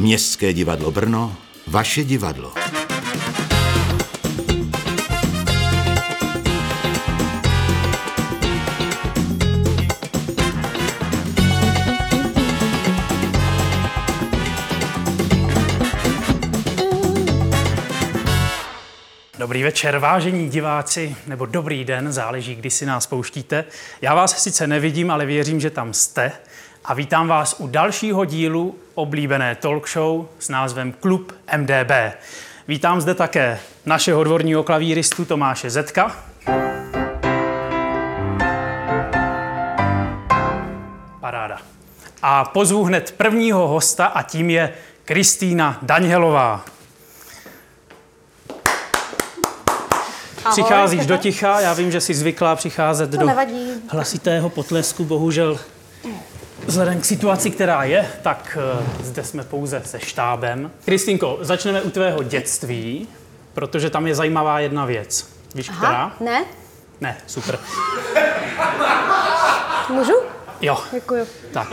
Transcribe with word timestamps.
Městské 0.00 0.52
divadlo 0.52 0.90
Brno, 0.90 1.36
vaše 1.66 2.04
divadlo. 2.04 2.52
Dobrý 19.38 19.62
večer, 19.62 19.98
vážení 19.98 20.48
diváci, 20.48 21.16
nebo 21.26 21.46
dobrý 21.46 21.84
den, 21.84 22.12
záleží, 22.12 22.54
kdy 22.54 22.70
si 22.70 22.86
nás 22.86 23.06
pouštíte. 23.06 23.64
Já 24.00 24.14
vás 24.14 24.42
sice 24.42 24.66
nevidím, 24.66 25.10
ale 25.10 25.26
věřím, 25.26 25.60
že 25.60 25.70
tam 25.70 25.92
jste. 25.92 26.32
A 26.88 26.94
vítám 26.94 27.28
vás 27.28 27.56
u 27.58 27.66
dalšího 27.66 28.24
dílu 28.24 28.74
oblíbené 28.94 29.54
talk 29.54 29.88
show 29.88 30.26
s 30.38 30.48
názvem 30.48 30.92
Klub 30.92 31.32
MDB. 31.56 31.90
Vítám 32.68 33.00
zde 33.00 33.14
také 33.14 33.58
našeho 33.86 34.24
dvorního 34.24 34.62
klavíristu 34.62 35.24
Tomáše 35.24 35.70
Zetka. 35.70 36.16
Paráda. 41.20 41.58
A 42.22 42.44
pozvu 42.44 42.84
hned 42.84 43.14
prvního 43.16 43.68
hosta 43.68 44.06
a 44.06 44.22
tím 44.22 44.50
je 44.50 44.74
Kristýna 45.04 45.78
Danielová. 45.82 46.64
Ahoj. 50.44 50.52
Přicházíš 50.52 51.06
do 51.06 51.16
ticha, 51.16 51.60
já 51.60 51.74
vím, 51.74 51.92
že 51.92 52.00
jsi 52.00 52.14
zvyklá 52.14 52.56
přicházet 52.56 53.10
do 53.10 53.26
nevadí. 53.26 53.70
hlasitého 53.88 54.50
potlesku, 54.50 55.04
bohužel 55.04 55.58
vzhledem 56.66 57.00
k 57.00 57.04
situaci, 57.04 57.50
která 57.50 57.84
je, 57.84 58.10
tak 58.22 58.58
eh, 58.60 59.04
zde 59.04 59.24
jsme 59.24 59.44
pouze 59.44 59.82
se 59.84 60.00
štábem. 60.00 60.70
Kristýnko, 60.84 61.38
začneme 61.40 61.82
u 61.82 61.90
tvého 61.90 62.22
dětství, 62.22 63.08
protože 63.54 63.90
tam 63.90 64.06
je 64.06 64.14
zajímavá 64.14 64.60
jedna 64.60 64.84
věc. 64.84 65.26
Víš, 65.54 65.68
Aha, 65.68 65.78
která? 65.86 66.12
ne? 66.20 66.44
Ne, 67.00 67.16
super. 67.26 67.58
Můžu? 69.88 70.12
Jo, 70.60 70.78
Děkuju. 70.92 71.26
tak. 71.52 71.68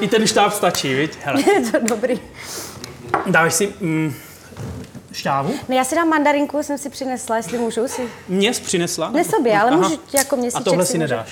I 0.00 0.08
ten 0.08 0.26
štáb 0.26 0.52
stačí, 0.52 0.94
viď? 0.94 1.18
Hele, 1.24 1.42
Je 1.52 1.70
to 1.70 1.78
dobrý. 1.88 2.20
dáš 3.26 3.54
si 3.54 3.74
mm, 3.80 4.14
šťávu? 5.12 5.54
Ne, 5.68 5.76
já 5.76 5.84
si 5.84 5.94
dám 5.94 6.08
mandarinku, 6.08 6.62
jsem 6.62 6.78
si 6.78 6.90
přinesla, 6.90 7.36
jestli 7.36 7.58
můžu 7.58 7.88
si. 7.88 8.02
Mě 8.28 8.54
jsi 8.54 8.62
přinesla? 8.62 9.10
Ne 9.10 9.24
sobě, 9.24 9.60
ale 9.60 9.70
Aha. 9.70 9.80
můžu 9.80 10.00
jako 10.12 10.36
měsíček 10.36 10.60
A 10.60 10.64
tohle 10.64 10.86
si 10.86 10.92
můžu. 10.98 11.00
nedáš? 11.10 11.28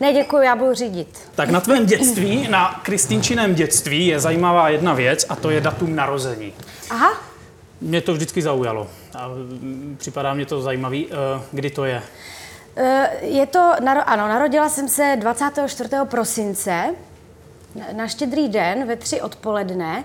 Ne, 0.00 0.12
děkuju, 0.12 0.42
já 0.42 0.56
budu 0.56 0.74
řídit. 0.74 1.18
Tak 1.34 1.50
na 1.50 1.60
tvém 1.60 1.86
dětství, 1.86 2.48
na 2.48 2.80
Kristýnčiném 2.82 3.54
dětství 3.54 4.06
je 4.06 4.20
zajímavá 4.20 4.68
jedna 4.68 4.94
věc 4.94 5.26
a 5.28 5.36
to 5.36 5.50
je 5.50 5.60
datum 5.60 5.96
narození. 5.96 6.52
Aha, 6.90 7.12
Mě 7.80 8.00
to 8.00 8.12
vždycky 8.12 8.42
zaujalo. 8.42 8.86
A 9.14 9.28
mm, 9.28 9.96
připadá 9.98 10.34
mě 10.34 10.46
to 10.46 10.60
zajímavý. 10.62 11.06
Eh, 11.10 11.42
Kdy 11.52 11.70
to 11.70 11.84
je? 11.84 12.02
eh, 12.76 13.10
je 13.20 13.46
to, 13.46 13.72
ano, 14.06 14.28
narodila 14.28 14.68
jsem 14.68 14.88
se 14.88 15.16
24. 15.20 15.90
prosince 16.04 16.94
na- 17.74 17.84
na 17.92 18.08
štědrý 18.08 18.48
den 18.48 18.86
ve 18.88 18.96
tři 18.96 19.20
odpoledne. 19.20 20.04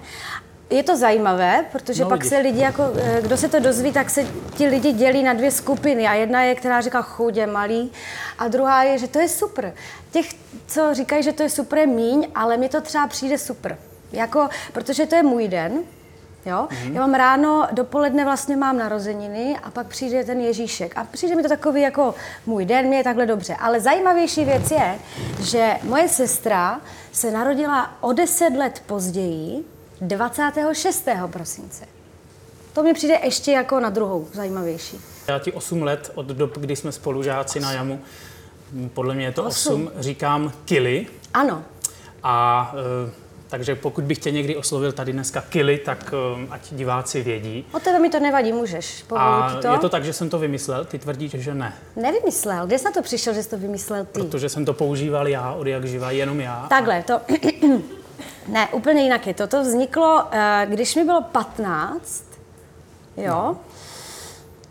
Je 0.73 0.83
to 0.83 0.97
zajímavé, 0.97 1.65
protože 1.71 2.03
No, 2.03 2.09
pak 2.09 2.19
vidíš. 2.19 2.29
se 2.29 2.37
lidi, 2.41 2.59
jako, 2.59 2.83
eh, 2.97 3.21
kdo 3.21 3.37
se 3.37 3.49
to 3.49 3.59
dozví, 3.59 3.91
tak 3.91 4.09
se 4.09 4.25
ti 4.55 4.67
lidi 4.67 4.91
dělí 4.91 5.23
na 5.23 5.33
dvě 5.33 5.51
skupiny. 5.51 6.07
A 6.07 6.13
jedna 6.13 6.41
je, 6.43 6.55
která 6.55 6.81
říká 6.81 7.01
chudě, 7.01 7.47
malý, 7.47 7.91
a 8.39 8.47
druhá 8.47 8.83
je, 8.83 8.97
že 8.97 9.07
to 9.07 9.19
je 9.19 9.29
super. 9.29 9.73
Těch, 10.11 10.25
co 10.67 10.93
říkají, 10.93 11.23
že 11.23 11.33
to 11.33 11.43
je 11.43 11.49
super, 11.49 11.79
je 11.79 11.87
míň, 11.87 12.27
ale 12.35 12.57
mně 12.57 12.69
to 12.69 12.81
třeba 12.81 13.07
přijde 13.07 13.37
super. 13.37 13.77
Jako, 14.11 14.49
protože 14.73 15.05
to 15.05 15.15
je 15.15 15.23
můj 15.23 15.47
den, 15.47 15.73
Jo? 16.45 16.67
Já 16.93 16.99
mám 17.01 17.13
ráno, 17.13 17.67
dopoledne 17.71 18.23
vlastně 18.25 18.55
mám 18.55 18.77
narozeniny 18.77 19.57
a 19.63 19.71
pak 19.71 19.87
přijde 19.87 20.23
ten 20.23 20.41
Ježíšek. 20.41 20.97
A 20.97 21.03
přijde 21.03 21.35
mi 21.35 21.43
to 21.43 21.49
takový 21.49 21.81
jako 21.81 22.15
můj 22.45 22.65
den, 22.65 22.85
mě 22.87 22.97
je 22.97 23.03
takhle 23.03 23.25
dobře. 23.25 23.55
Ale 23.59 23.79
zajímavější 23.79 24.45
věc 24.45 24.71
je, 24.71 24.95
že 25.39 25.73
moje 25.83 26.09
sestra 26.09 26.81
se 27.11 27.31
narodila 27.31 27.91
o 28.01 28.13
10 28.13 28.49
let 28.49 28.81
později, 28.85 29.63
26. 30.07 31.07
prosince. 31.31 31.85
To 32.73 32.83
mi 32.83 32.93
přijde 32.93 33.17
ještě 33.23 33.51
jako 33.51 33.79
na 33.79 33.89
druhou 33.89 34.27
zajímavější. 34.33 34.99
Já 35.27 35.39
ti 35.39 35.51
8 35.51 35.83
let 35.83 36.11
od 36.15 36.25
dob, 36.25 36.57
kdy 36.57 36.75
jsme 36.75 36.91
spolužáci 36.91 37.59
na 37.59 37.71
jamu, 37.71 38.01
podle 38.93 39.15
mě 39.15 39.25
je 39.25 39.31
to 39.31 39.43
Osm. 39.43 39.87
8, 39.87 39.91
říkám 39.99 40.51
kily. 40.65 41.07
Ano, 41.33 41.63
A 42.23 42.75
eh, 43.07 43.11
takže 43.49 43.75
pokud 43.75 44.03
bych 44.03 44.17
tě 44.17 44.31
někdy 44.31 44.55
oslovil 44.55 44.91
tady 44.91 45.13
dneska 45.13 45.41
kily, 45.41 45.77
tak 45.77 46.13
eh, 46.13 46.47
ať 46.49 46.61
diváci 46.71 47.21
vědí. 47.21 47.65
o 47.73 47.79
tebe 47.79 47.99
mi 47.99 48.09
to 48.09 48.19
nevadí, 48.19 48.51
můžeš. 48.51 49.05
A 49.15 49.57
to. 49.61 49.67
je 49.67 49.77
to 49.79 49.89
tak, 49.89 50.05
že 50.05 50.13
jsem 50.13 50.29
to 50.29 50.39
vymyslel, 50.39 50.85
ty 50.85 50.99
tvrdíš, 50.99 51.31
že 51.31 51.55
ne. 51.55 51.73
Nevymyslel. 51.95 52.67
Kde 52.67 52.79
jsi 52.79 52.85
na 52.85 52.91
to 52.91 53.01
přišel, 53.01 53.33
že 53.33 53.43
jsi 53.43 53.49
to 53.49 53.57
vymyslel 53.57 54.05
ty? 54.05 54.21
Protože 54.21 54.49
jsem 54.49 54.65
to 54.65 54.73
používal 54.73 55.27
já, 55.27 55.51
od 55.51 55.67
jak 55.67 55.85
živa, 55.85 56.11
jenom 56.11 56.39
já. 56.39 56.65
Takhle, 56.69 57.03
to... 57.03 57.21
ne, 58.47 58.67
úplně 58.71 59.01
jinak 59.03 59.27
je 59.27 59.33
to. 59.33 59.47
To 59.47 59.61
vzniklo, 59.61 60.27
eh, 60.31 60.65
když 60.69 60.95
mi 60.95 61.03
bylo 61.03 61.21
15, 61.21 62.23
jo, 63.17 63.57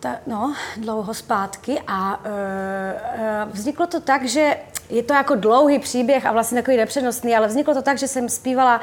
ta, 0.01 0.17
no, 0.27 0.55
dlouho 0.77 1.15
zpátky 1.15 1.81
a 1.87 2.21
uh, 2.21 2.25
uh, 2.27 3.53
vzniklo 3.53 3.87
to 3.87 4.01
tak, 4.01 4.25
že 4.25 4.57
je 4.91 5.03
to 5.03 5.15
jako 5.15 5.35
dlouhý 5.35 5.79
příběh 5.79 6.27
a 6.27 6.33
vlastně 6.33 6.63
takový 6.63 6.77
nepřenosný, 6.77 7.37
ale 7.37 7.47
vzniklo 7.47 7.75
to 7.75 7.83
tak, 7.83 7.99
že 7.99 8.09
jsem 8.09 8.29
zpívala 8.29 8.81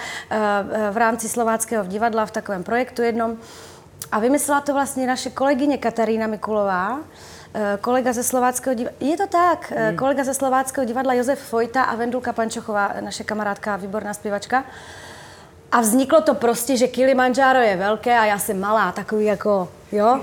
v 0.91 0.97
rámci 0.97 1.29
Slováckého 1.29 1.85
divadla 1.85 2.25
v 2.25 2.31
takovém 2.31 2.63
projektu 2.63 3.01
jednom 3.01 3.37
a 4.11 4.19
vymyslela 4.19 4.61
to 4.61 4.73
vlastně 4.73 5.07
naše 5.07 5.29
kolegyně 5.29 5.77
Katarína 5.77 6.27
Mikulová, 6.27 6.99
eh, 6.99 7.03
kolega 7.81 8.13
ze 8.13 8.23
Slováckého 8.23 8.73
divadla. 8.73 8.97
Je 8.99 9.17
to 9.17 9.27
tak, 9.27 9.71
hmm. 9.71 9.97
kolega 9.97 10.23
ze 10.23 10.33
Slováckého 10.33 10.85
divadla 10.85 11.13
Josef 11.13 11.39
Fojta 11.39 11.83
a 11.83 11.95
Vendulka 11.95 12.33
Pančochová, 12.33 12.93
naše 13.01 13.23
kamarádka, 13.23 13.75
výborná 13.75 14.13
zpěvačka. 14.13 14.63
A 15.71 15.81
vzniklo 15.81 16.21
to 16.21 16.33
prostě, 16.33 16.77
že 16.77 16.87
Kilimanjaro 16.87 17.59
je 17.59 17.75
velké 17.75 18.19
a 18.19 18.25
já 18.25 18.39
jsem 18.39 18.59
malá, 18.59 18.91
takový 18.91 19.25
jako, 19.25 19.69
jo, 19.91 20.19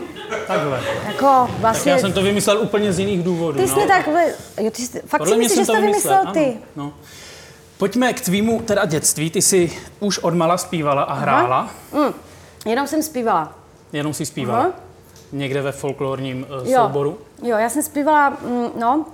Takhle. 0.46 0.80
jako 1.06 1.48
Tak 1.50 1.58
vlastně... 1.58 1.92
já 1.92 1.98
jsem 1.98 2.12
to 2.12 2.22
vymyslel 2.22 2.58
úplně 2.58 2.92
z 2.92 2.98
jiných 2.98 3.22
důvodů. 3.22 3.58
Ty 3.58 3.68
jsi 3.68 3.80
no. 3.80 3.86
tak, 3.86 4.08
jo, 4.60 4.70
ty 4.70 4.82
jsi, 4.82 5.02
fakt 5.06 5.18
Podle 5.18 5.34
si 5.34 5.38
myslíš, 5.38 5.58
že 5.58 5.64
jsi 5.64 5.72
to 5.72 5.80
vymyslel 5.80 6.26
ty? 6.32 6.46
Ano, 6.46 6.60
no. 6.76 6.92
Pojďme 7.78 8.12
k 8.12 8.20
tvýmu 8.20 8.60
teda 8.60 8.84
dětství. 8.84 9.30
Ty 9.30 9.42
jsi 9.42 9.78
už 10.00 10.18
odmala 10.18 10.58
zpívala 10.58 11.02
a 11.02 11.14
hrála. 11.14 11.70
Mm, 11.92 12.14
jenom 12.66 12.86
jsem 12.86 13.02
zpívala. 13.02 13.52
Jenom 13.92 14.14
si 14.14 14.26
zpívala. 14.26 14.60
Aha. 14.60 14.85
Někde 15.32 15.62
ve 15.62 15.72
folklorním 15.72 16.46
uh, 16.62 16.68
Jo. 16.68 16.82
souboru. 16.82 17.18
Jo, 17.42 17.56
já 17.58 17.68
jsem 17.70 17.82
zpívala, 17.82 18.30
mm, 18.30 18.68
no, 18.80 19.04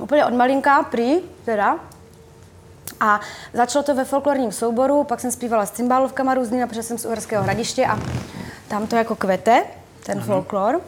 úplně 0.00 0.24
od 0.24 0.34
malinka, 0.34 0.82
prý, 0.82 1.20
teda. 1.44 1.78
A 3.00 3.20
začalo 3.52 3.82
to 3.82 3.94
ve 3.94 4.04
folklorním 4.04 4.52
souboru, 4.52 5.04
pak 5.04 5.20
jsem 5.20 5.32
zpívala 5.32 5.66
s 5.66 5.70
cymbálovkama 5.70 6.34
různýma, 6.34 6.66
protože 6.66 6.82
jsem 6.82 6.98
z 6.98 7.04
Uherského 7.04 7.42
hradiště 7.44 7.86
a 7.86 7.98
tam 8.68 8.86
to 8.86 8.96
jako 8.96 9.16
kvete, 9.16 9.64
ten 10.06 10.20
folklor. 10.20 10.80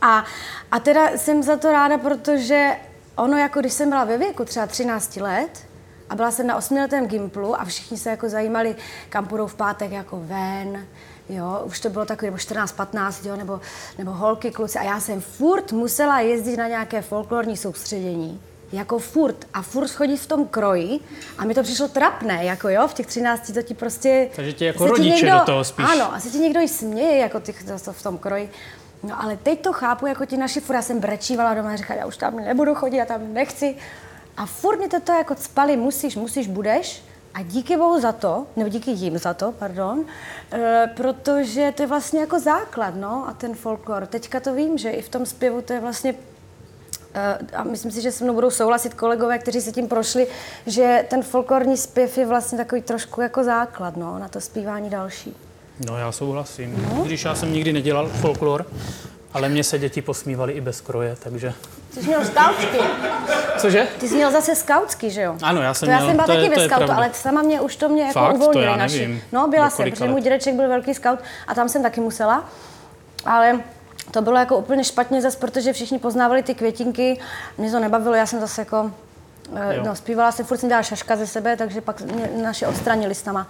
A, 0.00 0.24
a 0.70 0.80
teda 0.80 1.08
jsem 1.16 1.42
za 1.42 1.56
to 1.56 1.72
ráda, 1.72 1.98
protože 1.98 2.76
ono, 3.16 3.38
jako 3.38 3.60
když 3.60 3.72
jsem 3.72 3.88
byla 3.88 4.04
ve 4.04 4.18
věku 4.18 4.44
třeba 4.44 4.66
13 4.66 5.16
let, 5.16 5.66
a 6.10 6.14
byla 6.14 6.30
jsem 6.30 6.46
na 6.46 6.56
osmiletém 6.56 7.06
gimplu 7.06 7.60
a 7.60 7.64
všichni 7.64 7.98
se 7.98 8.10
jako 8.10 8.28
zajímali, 8.28 8.76
kam 9.08 9.26
půjdou 9.26 9.46
v 9.46 9.54
pátek 9.54 9.92
jako 9.92 10.20
ven, 10.20 10.86
jo, 11.28 11.62
už 11.64 11.80
to 11.80 11.90
bylo 11.90 12.04
takový, 12.04 12.26
nebo 12.26 12.38
14, 12.38 12.72
15, 12.72 13.24
jo, 13.24 13.36
nebo, 13.36 13.60
nebo 13.98 14.10
holky, 14.10 14.50
kluci. 14.50 14.78
A 14.78 14.82
já 14.82 15.00
jsem 15.00 15.20
furt 15.20 15.72
musela 15.72 16.20
jezdit 16.20 16.56
na 16.56 16.68
nějaké 16.68 17.02
folklorní 17.02 17.56
soustředění. 17.56 18.40
Jako 18.72 18.98
furt. 18.98 19.36
A 19.54 19.62
furt 19.62 19.90
chodit 19.90 20.16
v 20.16 20.26
tom 20.26 20.46
kroji. 20.46 21.00
A 21.38 21.44
mi 21.44 21.54
to 21.54 21.62
přišlo 21.62 21.88
trapné, 21.88 22.44
jako 22.44 22.68
jo, 22.68 22.88
v 22.88 22.94
těch 22.94 23.06
13 23.06 23.52
to 23.52 23.62
ti 23.62 23.74
prostě... 23.74 24.30
Takže 24.36 24.52
tě 24.52 24.66
jako 24.66 24.78
se 24.78 24.84
ti 24.84 24.90
rodiče 24.90 25.30
do 25.30 25.40
toho 25.46 25.64
spíš. 25.64 25.86
Ano, 25.92 26.14
asi 26.14 26.30
ti 26.30 26.38
někdo 26.38 26.60
i 26.60 26.68
směje, 26.68 27.18
jako 27.18 27.40
ty, 27.40 27.52
to, 27.52 27.78
to 27.84 27.92
v 27.92 28.02
tom 28.02 28.18
kroji. 28.18 28.50
No 29.02 29.22
ale 29.22 29.36
teď 29.36 29.60
to 29.60 29.72
chápu, 29.72 30.06
jako 30.06 30.26
ti 30.26 30.36
naši 30.36 30.60
furt, 30.60 30.76
já 30.76 30.82
jsem 30.82 31.00
brečívala 31.00 31.54
doma 31.54 31.72
a 31.72 31.76
říkala, 31.76 32.00
já 32.00 32.06
už 32.06 32.16
tam 32.16 32.36
nebudu 32.36 32.74
chodit, 32.74 32.96
já 32.96 33.04
tam 33.04 33.34
nechci. 33.34 33.76
A 34.36 34.46
furt 34.46 34.78
mě 34.78 34.88
to 34.88 35.12
jako 35.12 35.34
cpali, 35.34 35.76
musíš, 35.76 36.16
musíš, 36.16 36.48
budeš. 36.48 37.02
A 37.34 37.42
díky 37.42 37.76
bohu 37.76 38.00
za 38.00 38.12
to, 38.12 38.46
nebo 38.56 38.68
díky 38.68 38.90
jim 38.90 39.18
za 39.18 39.34
to, 39.34 39.52
pardon, 39.52 40.04
e, 40.52 40.90
protože 40.96 41.72
to 41.76 41.82
je 41.82 41.86
vlastně 41.86 42.20
jako 42.20 42.40
základ, 42.40 42.94
no, 42.96 43.28
a 43.28 43.32
ten 43.32 43.54
folklor. 43.54 44.06
Teďka 44.06 44.40
to 44.40 44.54
vím, 44.54 44.78
že 44.78 44.90
i 44.90 45.02
v 45.02 45.08
tom 45.08 45.26
zpěvu 45.26 45.62
to 45.62 45.72
je 45.72 45.80
vlastně 45.80 46.14
Eh, 47.14 47.38
a 47.56 47.64
myslím 47.64 47.90
si, 47.90 48.02
že 48.02 48.12
se 48.12 48.24
mnou 48.24 48.34
budou 48.34 48.50
souhlasit 48.50 48.94
kolegové, 48.94 49.38
kteří 49.38 49.60
se 49.60 49.72
tím 49.72 49.88
prošli, 49.88 50.26
že 50.66 51.04
ten 51.10 51.22
folklorní 51.22 51.76
zpěv 51.76 52.18
je 52.18 52.26
vlastně 52.26 52.58
takový 52.58 52.82
trošku 52.82 53.20
jako 53.20 53.44
základ 53.44 53.96
no, 53.96 54.18
na 54.18 54.28
to 54.28 54.40
zpívání 54.40 54.90
další. 54.90 55.36
No 55.86 55.98
já 55.98 56.12
souhlasím. 56.12 56.88
Když 57.04 57.24
já 57.24 57.34
jsem 57.34 57.52
nikdy 57.52 57.72
nedělal 57.72 58.08
folklor, 58.08 58.66
Ale 59.34 59.48
mě 59.48 59.64
se 59.64 59.78
děti 59.78 60.02
posmívaly 60.02 60.52
i 60.52 60.60
bez 60.60 60.80
kroje, 60.80 61.16
takže... 61.22 61.52
Ty 61.94 62.00
jsi 62.00 62.06
měl 62.06 62.24
skautsky. 62.24 62.78
Cože? 63.58 63.86
Ty 64.00 64.08
jsi 64.08 64.14
měl 64.14 64.30
zase 64.30 64.54
skautsky, 64.54 65.10
že 65.10 65.22
jo? 65.22 65.36
Ano, 65.42 65.62
já 65.62 65.74
jsem 65.74 65.86
to 65.86 65.90
já 65.90 65.96
měl- 65.96 66.08
jsem 66.08 66.16
byla 66.16 66.26
to 66.26 66.32
je- 66.32 66.38
taky 66.38 66.50
to 66.50 66.56
ve 66.56 66.62
je 66.62 66.68
skautu, 66.68 66.92
ale 66.92 67.10
sama 67.12 67.42
mě 67.42 67.60
už 67.60 67.76
to 67.76 67.88
mě 67.88 68.02
jako 68.02 68.12
Fakt? 68.12 68.32
To 68.32 68.38
uvolnili 68.38 68.66
já 68.66 68.76
naši. 68.76 68.98
nevím. 69.00 69.20
No, 69.32 69.48
byla 69.48 69.70
jsem, 69.70 69.90
protože 69.90 70.08
můj 70.08 70.20
dědeček 70.20 70.54
byl 70.54 70.68
velký 70.68 70.94
skaut 70.94 71.18
a 71.46 71.54
tam 71.54 71.68
jsem 71.68 71.82
taky 71.82 72.00
musela. 72.00 72.48
Ale 73.24 73.60
to 74.10 74.22
bylo 74.22 74.38
jako 74.38 74.56
úplně 74.56 74.84
špatně 74.84 75.22
zase, 75.22 75.38
protože 75.38 75.72
všichni 75.72 75.98
poznávali 75.98 76.42
ty 76.42 76.54
květinky. 76.54 77.20
Mě 77.58 77.70
to 77.70 77.80
nebavilo, 77.80 78.14
já 78.14 78.26
jsem 78.26 78.40
zase 78.40 78.60
jako... 78.60 78.90
eh, 79.56 79.74
Jo. 79.76 79.82
No, 79.86 79.94
zpívala 79.96 80.32
jsem, 80.32 80.46
furt 80.46 80.58
jsem 80.58 80.68
dělala 80.68 80.82
šaška 80.82 81.16
ze 81.16 81.26
sebe, 81.26 81.56
takže 81.56 81.80
pak 81.80 82.00
mě 82.00 82.30
naše 82.42 82.66
odstranili 82.66 83.14
s 83.14 83.24
nama. 83.24 83.46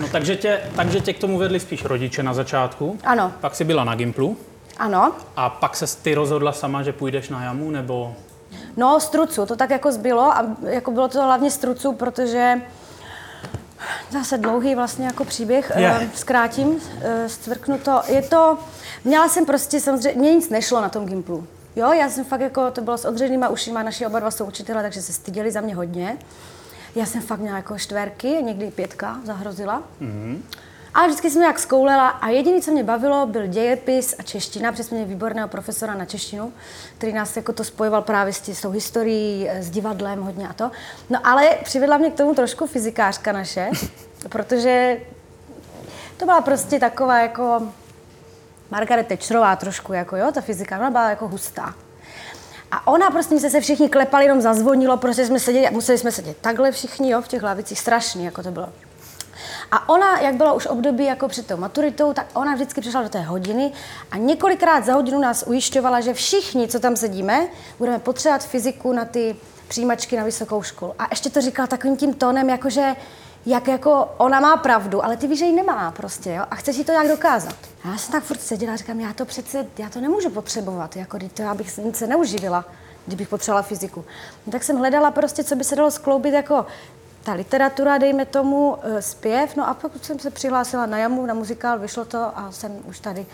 No, 0.00 0.08
takže, 0.12 0.36
tě, 0.36 0.60
takže 0.76 1.00
tě 1.00 1.12
k 1.12 1.18
tomu 1.18 1.38
vedli 1.38 1.60
spíš 1.60 1.84
rodiče 1.84 2.22
na 2.22 2.34
začátku. 2.34 2.98
Ano, 3.04 3.32
Pak 3.40 3.54
jsi 3.54 3.64
byla 3.64 3.84
na 3.84 3.94
Gimplu. 3.94 4.36
Ano. 4.76 5.12
A 5.36 5.50
pak 5.50 5.76
se 5.76 5.96
ty 6.02 6.14
rozhodla 6.14 6.52
sama, 6.52 6.82
že 6.82 6.92
půjdeš 6.92 7.28
na 7.28 7.44
jamu, 7.44 7.70
nebo... 7.70 8.14
No, 8.76 9.00
strucu, 9.00 9.46
to 9.46 9.56
tak 9.56 9.70
jako 9.70 9.92
zbylo 9.92 10.22
a 10.22 10.46
jako 10.62 10.90
bylo 10.90 11.08
to 11.08 11.22
hlavně 11.22 11.50
strucu, 11.50 11.92
protože 11.92 12.60
zase 14.10 14.38
dlouhý 14.38 14.74
vlastně 14.74 15.06
jako 15.06 15.24
příběh, 15.24 15.72
Je. 15.74 15.80
yeah. 15.80 16.02
zkrátím, 16.14 16.80
eh, 17.00 17.28
zcvrknu 17.28 17.78
to. 17.78 18.02
Je 18.06 18.22
to, 18.22 18.58
měla 19.04 19.28
jsem 19.28 19.46
prostě 19.46 19.80
samozřejmě, 19.80 20.20
mě 20.20 20.34
nic 20.34 20.50
nešlo 20.50 20.80
na 20.80 20.88
tom 20.88 21.06
Gimplu. 21.06 21.46
Jo, 21.76 21.92
já 21.92 22.10
jsem 22.10 22.24
fakt 22.24 22.40
jako, 22.40 22.70
to 22.70 22.80
bylo 22.80 22.98
s 22.98 23.04
odřenýma 23.04 23.48
ušima, 23.48 23.82
naši 23.82 24.06
oba 24.06 24.20
dva 24.20 24.30
jsou 24.30 24.44
učitelé, 24.44 24.82
takže 24.82 25.02
se 25.02 25.12
styděli 25.12 25.50
za 25.50 25.60
mě 25.60 25.74
hodně. 25.74 26.18
Já 26.94 27.06
jsem 27.06 27.22
fakt 27.22 27.40
měla 27.40 27.56
jako 27.56 27.78
čtverky, 27.78 28.28
někdy 28.42 28.70
pětka 28.70 29.20
zahrozila. 29.24 29.82
Mm-hmm. 30.02 30.38
A 30.94 31.06
vždycky 31.06 31.30
jsem 31.30 31.40
nějak 31.40 31.58
zkoulela 31.58 32.08
a 32.08 32.28
jediné, 32.28 32.60
co 32.60 32.70
mě 32.70 32.84
bavilo, 32.84 33.26
byl 33.26 33.46
dějepis 33.46 34.14
a 34.18 34.22
čeština, 34.22 34.72
protože 34.72 34.84
jsme 34.84 34.96
měli 34.96 35.10
výborného 35.14 35.48
profesora 35.48 35.94
na 35.94 36.04
češtinu, 36.04 36.52
který 36.98 37.12
nás 37.12 37.36
jako 37.36 37.52
to 37.52 37.64
spojoval 37.64 38.02
právě 38.02 38.32
s, 38.32 38.40
tí, 38.40 38.54
s 38.54 38.60
tou 38.60 38.70
historií, 38.70 39.48
eh, 39.48 39.62
s 39.62 39.70
divadlem 39.70 40.22
hodně 40.22 40.48
a 40.48 40.52
to. 40.52 40.70
No 41.10 41.26
ale 41.26 41.50
přivedla 41.64 41.98
mě 41.98 42.10
k 42.10 42.16
tomu 42.16 42.34
trošku 42.34 42.66
fyzikářka 42.66 43.32
naše, 43.32 43.70
protože 44.28 44.96
to 46.16 46.24
byla 46.24 46.40
prostě 46.40 46.80
taková 46.80 47.18
jako 47.18 47.62
Margaret 48.70 49.06
Thatcherová 49.06 49.56
trošku, 49.56 49.92
jako 49.92 50.16
jo, 50.16 50.32
ta 50.32 50.40
fyzika, 50.40 50.78
ona 50.78 50.90
byla 50.90 51.10
jako 51.10 51.28
hustá. 51.28 51.74
A 52.70 52.86
ona 52.86 53.10
prostě, 53.10 53.38
jsme 53.38 53.50
se 53.50 53.60
všichni 53.60 53.88
klepali, 53.88 54.24
jenom 54.24 54.40
zazvonilo, 54.40 54.96
prostě 54.96 55.26
jsme 55.26 55.40
seděli, 55.40 55.68
museli 55.70 55.98
jsme 55.98 56.12
sedět 56.12 56.36
takhle 56.40 56.72
všichni, 56.72 57.10
jo, 57.10 57.22
v 57.22 57.28
těch 57.28 57.42
lavicích, 57.42 57.80
strašný, 57.80 58.24
jako 58.24 58.42
to 58.42 58.50
bylo. 58.50 58.68
A 59.70 59.88
ona, 59.88 60.20
jak 60.20 60.34
bylo 60.34 60.54
už 60.54 60.66
období 60.66 61.04
jako 61.04 61.28
před 61.28 61.46
tou 61.46 61.56
maturitou, 61.56 62.12
tak 62.12 62.26
ona 62.34 62.54
vždycky 62.54 62.80
přišla 62.80 63.02
do 63.02 63.08
té 63.08 63.20
hodiny 63.20 63.72
a 64.10 64.16
několikrát 64.16 64.84
za 64.84 64.94
hodinu 64.94 65.20
nás 65.20 65.44
ujišťovala, 65.46 66.00
že 66.00 66.14
všichni, 66.14 66.68
co 66.68 66.80
tam 66.80 66.96
sedíme, 66.96 67.46
budeme 67.78 67.98
potřebovat 67.98 68.44
fyziku 68.44 68.92
na 68.92 69.04
ty 69.04 69.36
přijímačky 69.68 70.16
na 70.16 70.24
vysokou 70.24 70.62
školu. 70.62 70.94
A 70.98 71.06
ještě 71.10 71.30
to 71.30 71.40
říkala 71.40 71.66
takovým 71.66 71.96
tím 71.96 72.14
tónem, 72.14 72.50
jakože 72.50 72.96
jak 73.46 73.68
jako 73.68 74.08
ona 74.16 74.40
má 74.40 74.56
pravdu, 74.56 75.04
ale 75.04 75.16
ty 75.16 75.26
víš, 75.26 75.38
že 75.38 75.44
ji 75.44 75.52
nemá 75.52 75.90
prostě, 75.90 76.32
jo? 76.32 76.44
A 76.50 76.54
chce 76.54 76.72
si 76.72 76.84
to 76.84 76.92
nějak 76.92 77.08
dokázat. 77.08 77.56
A 77.84 77.88
já 77.88 77.98
jsem 77.98 78.12
tak 78.12 78.24
furt 78.24 78.40
seděla 78.40 78.72
a 78.72 78.76
říkám, 78.76 79.00
já 79.00 79.12
to 79.12 79.24
přece, 79.24 79.66
já 79.78 79.88
to 79.88 80.00
nemůžu 80.00 80.30
potřebovat, 80.30 80.96
jako 80.96 81.18
to 81.34 81.42
já 81.42 81.54
bych 81.54 81.78
nic 81.78 81.96
se 81.96 82.06
neuživila, 82.06 82.64
kdybych 83.06 83.28
potřebovala 83.28 83.62
fyziku. 83.62 84.04
No, 84.46 84.52
tak 84.52 84.64
jsem 84.64 84.76
hledala 84.76 85.10
prostě, 85.10 85.44
co 85.44 85.56
by 85.56 85.64
se 85.64 85.76
dalo 85.76 85.90
skloubit 85.90 86.34
jako 86.34 86.66
ta 87.24 87.32
literatura, 87.32 87.98
dejme 87.98 88.24
tomu, 88.26 88.76
eh, 88.82 89.02
zpěv, 89.02 89.56
no 89.56 89.68
a 89.68 89.74
pokud 89.74 90.04
jsem 90.04 90.18
se 90.18 90.30
přihlásila 90.30 90.86
na 90.86 90.98
jamu, 90.98 91.26
na 91.26 91.34
muzikál, 91.34 91.78
vyšlo 91.78 92.04
to 92.04 92.18
a 92.18 92.48
jsem 92.50 92.72
už 92.84 93.00
tady. 93.00 93.26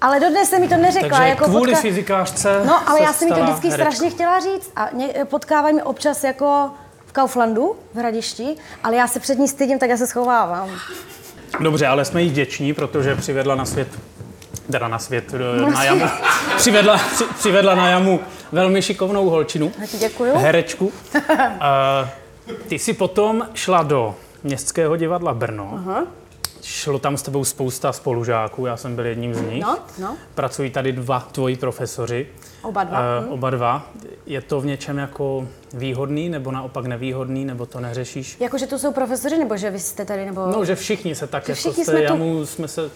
Ale 0.00 0.20
dodnes 0.20 0.48
jsem 0.50 0.60
mi 0.60 0.68
to 0.68 0.76
neřekla. 0.76 1.08
Takže 1.18 1.28
jako 1.28 1.44
kvůli 1.44 1.72
potka- 1.72 1.80
fyzikářce 1.80 2.60
No, 2.64 2.88
ale 2.88 3.02
já 3.02 3.12
jsem 3.12 3.28
mi 3.28 3.34
to 3.34 3.42
vždycky 3.42 3.68
herečkou. 3.68 3.92
strašně 3.92 4.10
chtěla 4.10 4.40
říct 4.40 4.70
a 4.76 4.88
ně, 4.92 5.08
potkávají 5.24 5.74
mě 5.74 5.84
občas 5.84 6.24
jako 6.24 6.70
v 7.06 7.12
Kauflandu, 7.12 7.76
v 7.94 7.98
Hradišti, 7.98 8.56
ale 8.84 8.96
já 8.96 9.06
se 9.08 9.20
před 9.20 9.38
ní 9.38 9.48
stydím, 9.48 9.78
tak 9.78 9.90
já 9.90 9.96
se 9.96 10.06
schovávám. 10.06 10.70
Dobře, 11.60 11.86
ale 11.86 12.04
jsme 12.04 12.22
jí 12.22 12.28
vděční, 12.30 12.72
protože 12.74 13.14
přivedla 13.16 13.54
na 13.54 13.64
svět, 13.64 13.88
teda 14.72 14.88
na 14.88 14.98
svět, 14.98 15.34
eh, 15.34 15.70
na 15.70 15.84
jamu, 15.84 16.04
přivedla, 16.56 17.00
při, 17.14 17.24
přivedla 17.38 17.74
na 17.74 17.88
jamu 17.88 18.20
velmi 18.52 18.82
šikovnou 18.82 19.30
holčinu, 19.30 19.72
děkuju. 19.98 20.32
herečku. 20.38 20.86
Uh, 20.86 20.92
ty 22.68 22.78
jsi 22.78 22.92
potom 22.92 23.48
šla 23.54 23.82
do 23.82 24.14
Městského 24.42 24.96
divadla 24.96 25.34
Brno. 25.34 25.70
Aha. 25.74 26.06
Šlo 26.62 26.98
tam 26.98 27.16
s 27.16 27.22
tebou 27.22 27.44
spousta 27.44 27.92
spolužáků, 27.92 28.66
já 28.66 28.76
jsem 28.76 28.96
byl 28.96 29.06
jedním 29.06 29.34
z 29.34 29.40
nich. 29.40 29.62
No, 29.62 29.78
no. 29.98 30.16
Pracují 30.34 30.70
tady 30.70 30.92
dva 30.92 31.20
tvoji 31.32 31.56
profesoři. 31.56 32.26
Oba 32.62 32.84
dva. 32.84 33.00
Eh, 33.00 33.26
oba 33.26 33.50
dva. 33.50 33.90
Je 34.26 34.40
to 34.40 34.60
v 34.60 34.66
něčem 34.66 34.98
jako 34.98 35.48
výhodný, 35.72 36.28
nebo 36.28 36.50
naopak 36.52 36.86
nevýhodný, 36.86 37.44
nebo 37.44 37.66
to 37.66 37.80
neřešíš? 37.80 38.36
Jakože 38.40 38.66
to 38.66 38.78
jsou 38.78 38.92
profesoři, 38.92 39.38
nebo 39.38 39.56
že 39.56 39.70
vy 39.70 39.78
jste 39.80 40.04
tady, 40.04 40.26
nebo... 40.26 40.46
No, 40.46 40.64
že 40.64 40.74
všichni 40.74 41.14
se 41.14 41.26
tak 41.26 41.46
Že 41.46 41.52
jako 41.52 41.60
všichni 41.60 41.84
té 41.84 41.90
jsme 41.90 42.00
tu- 42.00 42.04
jamu 42.04 42.46
jsme 42.46 42.68
se... 42.68 42.90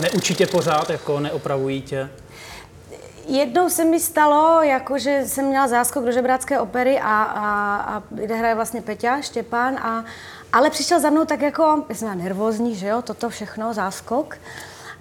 Neučí 0.00 0.34
tě 0.34 0.46
pořád, 0.46 0.90
jako 0.90 1.20
neopravují 1.20 1.82
tě. 1.82 2.08
Jednou 3.28 3.68
se 3.68 3.84
mi 3.84 4.00
stalo, 4.00 4.62
jako 4.62 4.98
že 4.98 5.22
jsem 5.26 5.44
měla 5.44 5.68
záskok 5.68 6.04
do 6.04 6.12
žebrácké 6.12 6.60
opery 6.60 7.00
a, 7.00 7.22
a, 7.22 7.76
a 7.76 8.02
kde 8.10 8.34
hraje 8.34 8.54
vlastně 8.54 8.82
Peťa 8.82 9.20
Štěpán, 9.20 9.78
a, 9.78 10.04
ale 10.52 10.70
přišel 10.70 11.00
za 11.00 11.10
mnou 11.10 11.24
tak 11.24 11.40
jako, 11.40 11.84
já 11.88 11.94
jsem 11.94 12.18
nervózní, 12.18 12.74
že 12.74 12.86
jo, 12.86 13.02
toto 13.02 13.28
všechno, 13.28 13.74
záskok. 13.74 14.36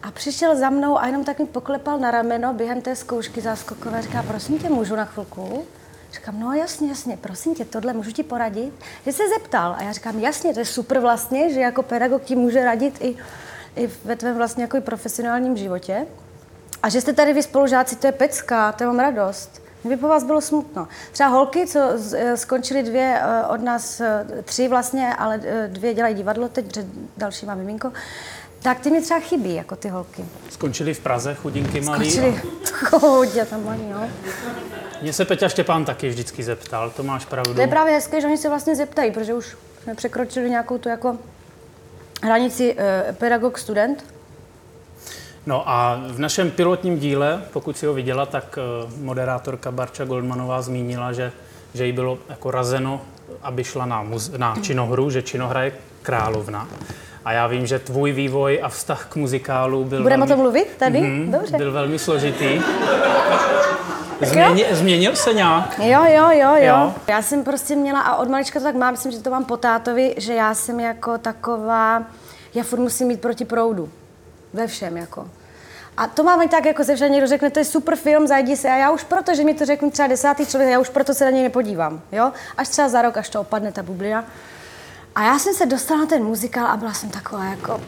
A 0.03 0.11
přišel 0.11 0.55
za 0.55 0.69
mnou 0.69 0.99
a 0.99 1.07
jenom 1.07 1.23
tak 1.23 1.39
mi 1.39 1.45
poklepal 1.45 1.99
na 1.99 2.11
rameno 2.11 2.53
během 2.53 2.81
té 2.81 2.95
zkoušky 2.95 3.41
záskokové. 3.41 4.01
Říká, 4.01 4.23
prosím 4.23 4.59
tě, 4.59 4.69
můžu 4.69 4.95
na 4.95 5.05
chvilku? 5.05 5.65
Říkám, 6.13 6.39
no 6.39 6.53
jasně, 6.53 6.89
jasně, 6.89 7.17
prosím 7.17 7.55
tě, 7.55 7.65
tohle 7.65 7.93
můžu 7.93 8.11
ti 8.11 8.23
poradit? 8.23 8.73
Že 9.05 9.11
se 9.11 9.23
zeptal 9.29 9.75
a 9.77 9.83
já 9.83 9.91
říkám, 9.91 10.19
jasně, 10.19 10.53
to 10.53 10.59
je 10.59 10.65
super 10.65 10.99
vlastně, 10.99 11.53
že 11.53 11.59
jako 11.59 11.83
pedagog 11.83 12.23
ti 12.23 12.35
může 12.35 12.65
radit 12.65 13.01
i, 13.01 13.15
i 13.75 13.89
ve 14.05 14.15
tvém 14.15 14.37
vlastně 14.37 14.63
jako 14.63 14.81
profesionálním 14.81 15.57
životě. 15.57 16.07
A 16.83 16.89
že 16.89 17.01
jste 17.01 17.13
tady 17.13 17.33
vy 17.33 17.43
spolužáci, 17.43 17.95
to 17.95 18.07
je 18.07 18.11
pecka, 18.11 18.71
to 18.71 18.83
mám 18.83 18.99
radost. 18.99 19.61
Mě 19.83 19.95
by 19.95 20.01
po 20.01 20.07
vás 20.07 20.23
bylo 20.23 20.41
smutno. 20.41 20.87
Třeba 21.11 21.29
holky, 21.29 21.67
co 21.67 21.79
eh, 22.15 22.37
skončily 22.37 22.83
dvě 22.83 23.21
eh, 23.21 23.47
od 23.47 23.61
nás, 23.61 24.01
eh, 24.01 24.25
tři 24.43 24.67
vlastně, 24.67 25.15
ale 25.15 25.41
dvě 25.67 25.93
dělají 25.93 26.15
divadlo 26.15 26.49
teď, 26.49 26.65
protože 26.65 26.85
další 27.17 27.45
má 27.45 27.55
miminko, 27.55 27.91
tak 28.61 28.79
ty 28.79 28.91
mi 28.91 29.01
třeba 29.01 29.19
chybí, 29.19 29.55
jako 29.55 29.75
ty 29.75 29.89
holky. 29.89 30.25
Skončili 30.49 30.93
v 30.93 30.99
Praze, 30.99 31.35
chudinky 31.35 31.81
malí. 31.81 32.11
Skončily 32.11 32.41
chodě 32.73 33.45
tam 33.45 33.65
malí, 33.65 33.85
no. 33.91 34.09
Mně 35.01 35.13
se 35.13 35.25
Peťa 35.25 35.49
Štěpán 35.49 35.85
taky 35.85 36.09
vždycky 36.09 36.43
zeptal, 36.43 36.89
to 36.89 37.03
máš 37.03 37.25
pravdu. 37.25 37.53
To 37.53 37.61
je 37.61 37.67
právě 37.67 37.93
hezké, 37.93 38.21
že 38.21 38.27
oni 38.27 38.37
se 38.37 38.49
vlastně 38.49 38.75
zeptají, 38.75 39.11
protože 39.11 39.33
už 39.33 39.57
jsme 39.83 39.95
překročili 39.95 40.49
nějakou 40.49 40.77
tu 40.77 40.89
jako 40.89 41.17
hranici 42.23 42.75
eh, 42.77 43.15
pedagog-student. 43.17 44.03
No 45.47 45.69
a 45.69 46.01
v 46.07 46.19
našem 46.19 46.51
pilotním 46.51 46.99
díle, 46.99 47.41
pokud 47.53 47.77
si 47.77 47.85
ho 47.85 47.93
viděla, 47.93 48.25
tak 48.25 48.57
eh, 48.57 48.91
moderátorka 49.01 49.71
Barča 49.71 50.05
Goldmanová 50.05 50.61
zmínila, 50.61 51.13
že, 51.13 51.31
že 51.73 51.85
jí 51.85 51.91
bylo 51.91 52.17
jako 52.29 52.51
razeno, 52.51 53.01
aby 53.41 53.63
šla 53.63 53.85
na, 53.85 54.03
muz, 54.03 54.31
na 54.37 54.55
činohru, 54.61 55.09
že 55.09 55.21
činohra 55.21 55.63
je 55.63 55.71
královna. 56.01 56.67
A 57.25 57.31
já 57.31 57.47
vím, 57.47 57.67
že 57.67 57.79
tvůj 57.79 58.11
vývoj 58.11 58.59
a 58.63 58.69
vztah 58.69 59.05
k 59.05 59.15
muzikálu 59.15 59.83
byl 59.83 60.03
Budeme 60.03 60.23
o 60.23 60.27
velmi, 60.27 60.33
tom 60.33 60.43
mluvit 60.43 60.75
tady? 60.77 61.01
Mhm, 61.01 61.31
Dobře. 61.31 61.57
byl 61.57 61.71
velmi 61.71 61.99
složitý. 61.99 62.61
Změni, 64.21 64.65
změnil 64.71 65.15
se 65.15 65.33
nějak? 65.33 65.79
Jo, 65.83 66.03
jo, 66.03 66.29
jo, 66.31 66.55
jo, 66.55 66.55
Jo? 66.57 66.93
Já 67.07 67.21
jsem 67.21 67.43
prostě 67.43 67.75
měla, 67.75 68.01
a 68.01 68.15
od 68.15 68.29
malička 68.29 68.59
to 68.59 68.65
tak 68.65 68.75
mám, 68.75 68.93
myslím, 68.93 69.11
že 69.11 69.19
to 69.19 69.29
mám 69.29 69.45
po 69.45 69.57
tátovi, 69.57 70.15
že 70.17 70.33
já 70.33 70.53
jsem 70.53 70.79
jako 70.79 71.17
taková, 71.17 72.03
já 72.53 72.63
furt 72.63 72.79
musím 72.79 73.07
mít 73.07 73.21
proti 73.21 73.45
proudu. 73.45 73.89
Ve 74.57 74.67
všem, 74.67 74.97
jako. 74.97 75.29
A 75.97 76.07
to 76.07 76.23
mám 76.23 76.41
i 76.41 76.47
tak, 76.47 76.65
jako 76.65 76.83
ze 76.83 76.95
všem 76.95 77.11
někdo 77.11 77.27
řekne, 77.27 77.49
to 77.49 77.59
je 77.59 77.65
super 77.65 77.95
film, 77.95 78.27
zajdi 78.27 78.57
se. 78.57 78.69
A 78.69 78.75
já 78.75 78.91
už 78.91 79.03
proto, 79.03 79.35
že 79.35 79.43
mi 79.43 79.53
to 79.53 79.65
řekne 79.65 79.91
třeba 79.91 80.07
desátý 80.07 80.45
člověk, 80.45 80.71
já 80.71 80.79
už 80.79 80.89
proto 80.89 81.13
se 81.13 81.25
na 81.25 81.31
něj 81.31 81.43
nepodívám, 81.43 82.01
jo. 82.11 82.31
Až 82.57 82.67
třeba 82.67 82.89
za 82.89 83.01
rok, 83.01 83.17
až 83.17 83.29
to 83.29 83.41
opadne 83.41 83.71
ta 83.71 83.83
bublina. 83.83 84.25
A 85.15 85.23
já 85.23 85.39
jsem 85.39 85.53
se 85.53 85.65
dostala 85.65 85.99
na 85.99 86.05
ten 86.05 86.23
muzikál 86.23 86.65
a 86.67 86.77
byla 86.77 86.93
jsem 86.93 87.09
taková 87.09 87.43
jako, 87.43 87.81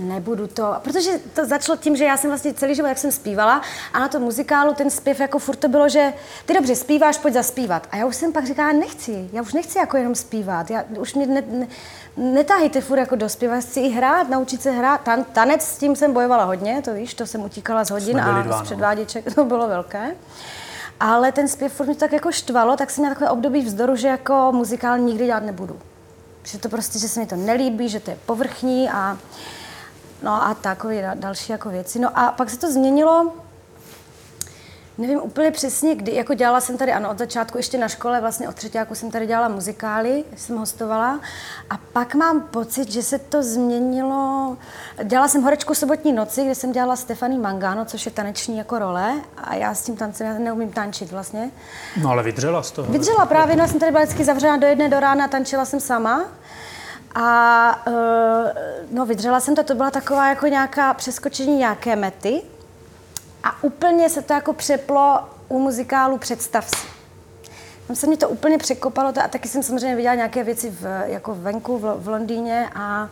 nebudu 0.00 0.46
to, 0.46 0.74
protože 0.82 1.10
to 1.34 1.46
začalo 1.46 1.78
tím, 1.78 1.96
že 1.96 2.04
já 2.04 2.16
jsem 2.16 2.30
vlastně 2.30 2.54
celý 2.54 2.74
život, 2.74 2.88
jak 2.88 2.98
jsem 2.98 3.12
zpívala 3.12 3.62
a 3.92 3.98
na 3.98 4.08
tom 4.08 4.22
muzikálu 4.22 4.74
ten 4.74 4.90
zpěv 4.90 5.20
jako 5.20 5.38
furt 5.38 5.56
to 5.56 5.68
bylo, 5.68 5.88
že 5.88 6.12
ty 6.46 6.54
dobře 6.54 6.76
zpíváš, 6.76 7.18
pojď 7.18 7.34
zaspívat. 7.34 7.86
A 7.90 7.96
já 7.96 8.06
už 8.06 8.16
jsem 8.16 8.32
pak 8.32 8.46
říkala, 8.46 8.72
nechci, 8.72 9.28
já 9.32 9.42
už 9.42 9.52
nechci 9.52 9.78
jako 9.78 9.96
jenom 9.96 10.14
zpívat, 10.14 10.70
já 10.70 10.84
už 10.98 11.14
mě 11.14 11.26
ne, 11.26 11.42
ne, 11.50 11.66
netahejte 12.16 12.80
furt 12.80 12.98
jako 12.98 13.16
do 13.16 13.28
zpěva, 13.28 13.60
chci 13.60 13.80
i 13.80 13.88
hrát, 13.88 14.28
naučit 14.28 14.62
se 14.62 14.70
hrát. 14.70 15.00
Tan, 15.00 15.24
tanec 15.24 15.62
s 15.62 15.78
tím 15.78 15.96
jsem 15.96 16.12
bojovala 16.12 16.44
hodně, 16.44 16.82
to 16.82 16.94
víš, 16.94 17.14
to 17.14 17.26
jsem 17.26 17.44
utíkala 17.44 17.84
z 17.84 17.90
hodin 17.90 18.20
a 18.20 18.42
dva, 18.42 18.56
z 18.56 18.58
no. 18.58 18.64
předváděček, 18.64 19.34
to 19.34 19.44
bylo 19.44 19.68
velké. 19.68 20.16
Ale 21.00 21.32
ten 21.32 21.48
zpěv 21.48 21.72
furt 21.72 21.86
mě 21.86 21.94
tak 21.94 22.12
jako 22.12 22.32
štvalo, 22.32 22.76
tak 22.76 22.90
jsem 22.90 23.02
měla 23.02 23.14
takové 23.14 23.30
období 23.30 23.60
vzdoru, 23.60 23.96
že 23.96 24.08
jako 24.08 24.48
muzikál 24.52 24.98
nikdy 24.98 25.26
dělat 25.26 25.42
nebudu. 25.42 25.78
Že 26.44 26.58
to 26.58 26.68
prostě, 26.68 26.98
že 26.98 27.08
se 27.08 27.20
mi 27.20 27.26
to 27.26 27.36
nelíbí, 27.36 27.88
že 27.88 28.00
to 28.00 28.10
je 28.10 28.18
povrchní 28.26 28.90
a 28.90 29.18
No 30.22 30.42
a 30.44 30.54
takové 30.54 30.94
da- 30.94 31.14
další 31.18 31.52
jako 31.52 31.68
věci. 31.68 31.98
No 31.98 32.18
a 32.18 32.32
pak 32.32 32.50
se 32.50 32.58
to 32.58 32.72
změnilo, 32.72 33.32
nevím 34.98 35.20
úplně 35.22 35.50
přesně 35.50 35.94
kdy, 35.94 36.14
jako 36.14 36.34
dělala 36.34 36.60
jsem 36.60 36.78
tady, 36.78 36.92
ano, 36.92 37.10
od 37.10 37.18
začátku 37.18 37.56
ještě 37.58 37.78
na 37.78 37.88
škole, 37.88 38.20
vlastně 38.20 38.48
od 38.48 38.54
třetíku 38.54 38.94
jsem 38.94 39.10
tady 39.10 39.26
dělala 39.26 39.48
muzikály, 39.48 40.24
jsem 40.36 40.56
hostovala 40.56 41.20
a 41.70 41.78
pak 41.92 42.14
mám 42.14 42.40
pocit, 42.40 42.90
že 42.90 43.02
se 43.02 43.18
to 43.18 43.42
změnilo, 43.42 44.56
dělala 45.04 45.28
jsem 45.28 45.42
Horečku 45.42 45.74
sobotní 45.74 46.12
noci, 46.12 46.44
kde 46.44 46.54
jsem 46.54 46.72
dělala 46.72 46.96
Stefany 46.96 47.38
Mangano, 47.38 47.84
což 47.84 48.06
je 48.06 48.12
taneční 48.12 48.58
jako 48.58 48.78
role 48.78 49.14
a 49.38 49.54
já 49.54 49.74
s 49.74 49.82
tím 49.82 49.96
tancem, 49.96 50.26
já 50.26 50.38
neumím 50.38 50.72
tančit 50.72 51.10
vlastně. 51.12 51.50
No 52.02 52.10
ale 52.10 52.22
vydřela 52.22 52.62
z 52.62 52.70
toho. 52.70 52.92
Vydržela 52.92 53.26
právě, 53.26 53.56
no, 53.56 53.62
já 53.62 53.68
jsem 53.68 53.80
tady 53.80 53.92
byla 53.92 54.04
vždycky 54.04 54.24
zavřena 54.24 54.56
do 54.56 54.66
jedné 54.66 54.88
do 54.88 55.00
rána, 55.00 55.28
tančila 55.28 55.64
jsem 55.64 55.80
sama. 55.80 56.24
A 57.14 57.82
uh, 57.86 57.94
no, 58.90 59.06
vydržela 59.06 59.40
jsem 59.40 59.54
to, 59.54 59.64
to 59.64 59.74
byla 59.74 59.90
taková 59.90 60.28
jako 60.28 60.46
nějaká 60.46 60.94
přeskočení 60.94 61.56
nějaké 61.56 61.96
mety. 61.96 62.42
A 63.44 63.62
úplně 63.62 64.08
se 64.08 64.22
to 64.22 64.32
jako 64.32 64.52
přeplo 64.52 65.18
u 65.48 65.58
muzikálu 65.58 66.18
Představ 66.18 66.68
si. 66.68 66.86
Tam 67.86 67.96
se 67.96 68.06
mě 68.06 68.16
to 68.16 68.28
úplně 68.28 68.58
překopalo 68.58 69.12
to, 69.12 69.22
a 69.22 69.28
taky 69.28 69.48
jsem 69.48 69.62
samozřejmě 69.62 69.96
viděla 69.96 70.14
nějaké 70.14 70.44
věci 70.44 70.70
v, 70.70 71.02
jako 71.06 71.34
venku 71.34 71.78
v, 71.78 71.94
v 71.96 72.08
Londýně 72.08 72.68
a 72.74 73.02
uh, 73.02 73.08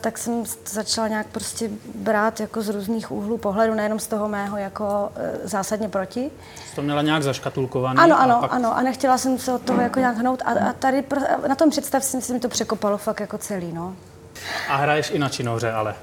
tak 0.00 0.18
jsem 0.18 0.44
začala 0.66 1.08
nějak 1.08 1.26
prostě 1.26 1.70
brát 1.94 2.40
jako 2.40 2.62
z 2.62 2.68
různých 2.68 3.10
úhlů 3.10 3.38
pohledu, 3.38 3.74
nejenom 3.74 3.98
z 3.98 4.06
toho 4.06 4.28
mého 4.28 4.56
jako 4.56 4.84
uh, 4.84 5.22
zásadně 5.44 5.88
proti. 5.88 6.30
Jsi 6.68 6.76
to 6.76 6.82
měla 6.82 7.02
nějak 7.02 7.22
zaškatulkovaný. 7.22 7.98
Ano, 7.98 8.14
a 8.14 8.18
ano, 8.18 8.38
pak... 8.40 8.52
ano. 8.52 8.76
A 8.76 8.82
nechtěla 8.82 9.18
jsem 9.18 9.38
se 9.38 9.52
od 9.52 9.62
toho 9.62 9.80
jako 9.80 9.98
nějak 9.98 10.16
hnout. 10.16 10.42
A, 10.44 10.68
a 10.68 10.72
tady 10.72 11.04
na 11.48 11.54
tom 11.54 11.70
představ 11.70 12.04
si 12.04 12.16
myslím, 12.16 12.36
že 12.36 12.40
to 12.40 12.48
překopalo 12.48 12.98
fakt 12.98 13.20
jako 13.20 13.38
celý, 13.38 13.72
no. 13.72 13.96
A 14.68 14.76
hraješ 14.76 15.10
i 15.10 15.18
na 15.18 15.28
činohře, 15.28 15.72
ale. 15.72 15.94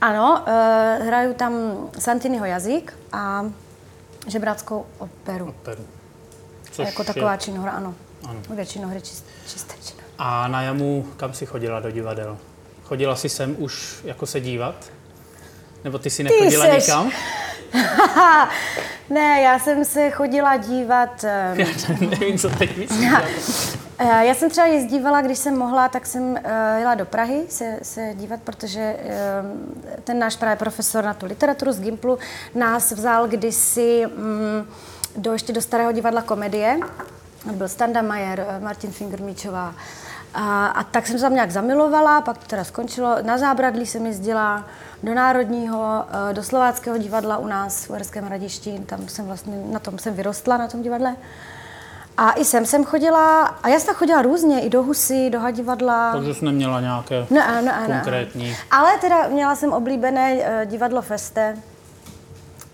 Ano, 0.00 0.44
uh, 0.46 1.06
hraju 1.06 1.34
tam 1.34 1.52
Santiniho 1.98 2.44
jazyk 2.44 2.98
a 3.12 3.44
žebráckou 4.26 4.86
operu. 4.98 5.48
Operu. 5.48 5.84
Což 6.70 6.86
jako 6.86 7.02
je- 7.02 7.06
taková 7.06 7.36
činohra, 7.36 7.72
ano. 7.72 7.94
Ano. 8.28 8.40
Dvě 8.50 8.66
činohry, 8.66 9.00
čist, 9.00 9.26
čisté 9.46 9.74
činohry. 9.84 9.95
A 10.18 10.48
na 10.48 10.62
jamu, 10.62 11.06
kam 11.16 11.32
jsi 11.34 11.46
chodila 11.46 11.80
do 11.80 11.90
divadel? 11.90 12.38
Chodila 12.84 13.16
jsi 13.16 13.28
sem 13.28 13.56
už 13.58 14.00
jako 14.04 14.26
se 14.26 14.40
dívat? 14.40 14.74
Nebo 15.84 15.98
ty 15.98 16.10
si 16.10 16.22
nechodila 16.24 16.64
seš- 16.66 16.86
nikam? 16.86 17.10
ne, 19.10 19.40
já 19.40 19.58
jsem 19.58 19.84
se 19.84 20.10
chodila 20.10 20.56
dívat... 20.56 21.24
Um, 21.52 21.60
Já 21.60 21.66
nevím, 22.10 22.38
co 22.38 22.48
teď 22.50 22.76
myslíš. 22.76 23.08
Eh, 23.98 24.26
Já 24.26 24.34
jsem 24.34 24.50
třeba 24.50 24.66
jezdívala, 24.66 25.20
když 25.22 25.38
jsem 25.38 25.58
mohla, 25.58 25.88
tak 25.88 26.06
jsem 26.06 26.22
uh, 26.22 26.36
jela 26.78 26.94
do 26.94 27.04
Prahy 27.06 27.44
se, 27.48 27.78
se 27.82 28.10
dívat, 28.14 28.40
protože 28.44 28.96
um, 28.96 29.82
ten 30.04 30.18
náš 30.18 30.36
právě 30.36 30.56
profesor 30.56 31.04
na 31.04 31.14
tu 31.14 31.26
literaturu 31.26 31.72
z 31.72 31.80
Gimplu 31.80 32.18
nás 32.54 32.92
vzal 32.92 33.28
kdysi 33.28 34.06
um, 34.06 34.68
do 35.16 35.32
ještě 35.32 35.52
do 35.52 35.60
starého 35.60 35.92
divadla 35.92 36.22
komedie. 36.22 36.78
Byl 37.52 37.68
Standa 37.68 38.02
Majer, 38.02 38.46
Martin 38.62 38.90
Fingermíčová. 38.90 39.74
A, 40.34 40.66
a 40.66 40.82
tak 40.84 41.06
jsem 41.06 41.18
se 41.18 41.22
tam 41.22 41.34
nějak 41.34 41.50
zamilovala, 41.50 42.20
pak 42.20 42.38
to 42.38 42.44
teda 42.46 42.64
skončilo. 42.64 43.16
Na 43.22 43.38
zábradlí 43.38 43.86
jsem 43.86 44.06
jezdila 44.06 44.64
do 45.02 45.14
Národního, 45.14 46.04
eh, 46.30 46.34
do 46.34 46.42
Slováckého 46.42 46.98
divadla 46.98 47.36
u 47.36 47.46
nás 47.46 47.84
v 47.84 47.90
Uherském 47.90 48.24
hradišti. 48.24 48.78
Tam 48.86 49.08
jsem 49.08 49.26
vlastně, 49.26 49.56
na 49.72 49.78
tom 49.78 49.98
jsem 49.98 50.14
vyrostla, 50.14 50.56
na 50.56 50.68
tom 50.68 50.82
divadle. 50.82 51.16
A 52.18 52.32
i 52.32 52.44
sem 52.44 52.66
jsem 52.66 52.84
chodila, 52.84 53.40
a 53.62 53.68
já 53.68 53.78
jsem 53.80 53.94
chodila 53.94 54.22
různě, 54.22 54.60
i 54.60 54.70
do 54.70 54.82
Husy, 54.82 55.30
do 55.30 55.40
Hadivadla. 55.40 56.12
Takže 56.12 56.34
jsi 56.34 56.44
neměla 56.44 56.80
nějaké 56.80 57.26
No, 57.30 57.40
ano, 57.48 57.72
ano. 57.74 57.86
konkrétní. 57.86 58.56
Ale 58.70 58.98
teda 59.00 59.28
měla 59.28 59.54
jsem 59.56 59.72
oblíbené 59.72 60.32
eh, 60.42 60.66
divadlo 60.66 61.02
Feste, 61.02 61.56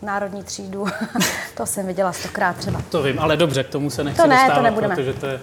národní 0.02 0.42
třídu. 0.44 0.86
to 1.56 1.66
jsem 1.66 1.86
viděla 1.86 2.12
stokrát 2.12 2.56
třeba. 2.56 2.80
To 2.90 3.02
vím, 3.02 3.18
ale 3.18 3.36
dobře, 3.36 3.64
k 3.64 3.68
tomu 3.68 3.90
se 3.90 4.04
nechci 4.04 4.22
To 4.22 4.28
ne, 4.28 4.36
to 4.36 4.42
dostávat, 4.42 4.62
nebudeme. 4.62 4.94
protože 4.96 5.12
to 5.14 5.26
je, 5.26 5.40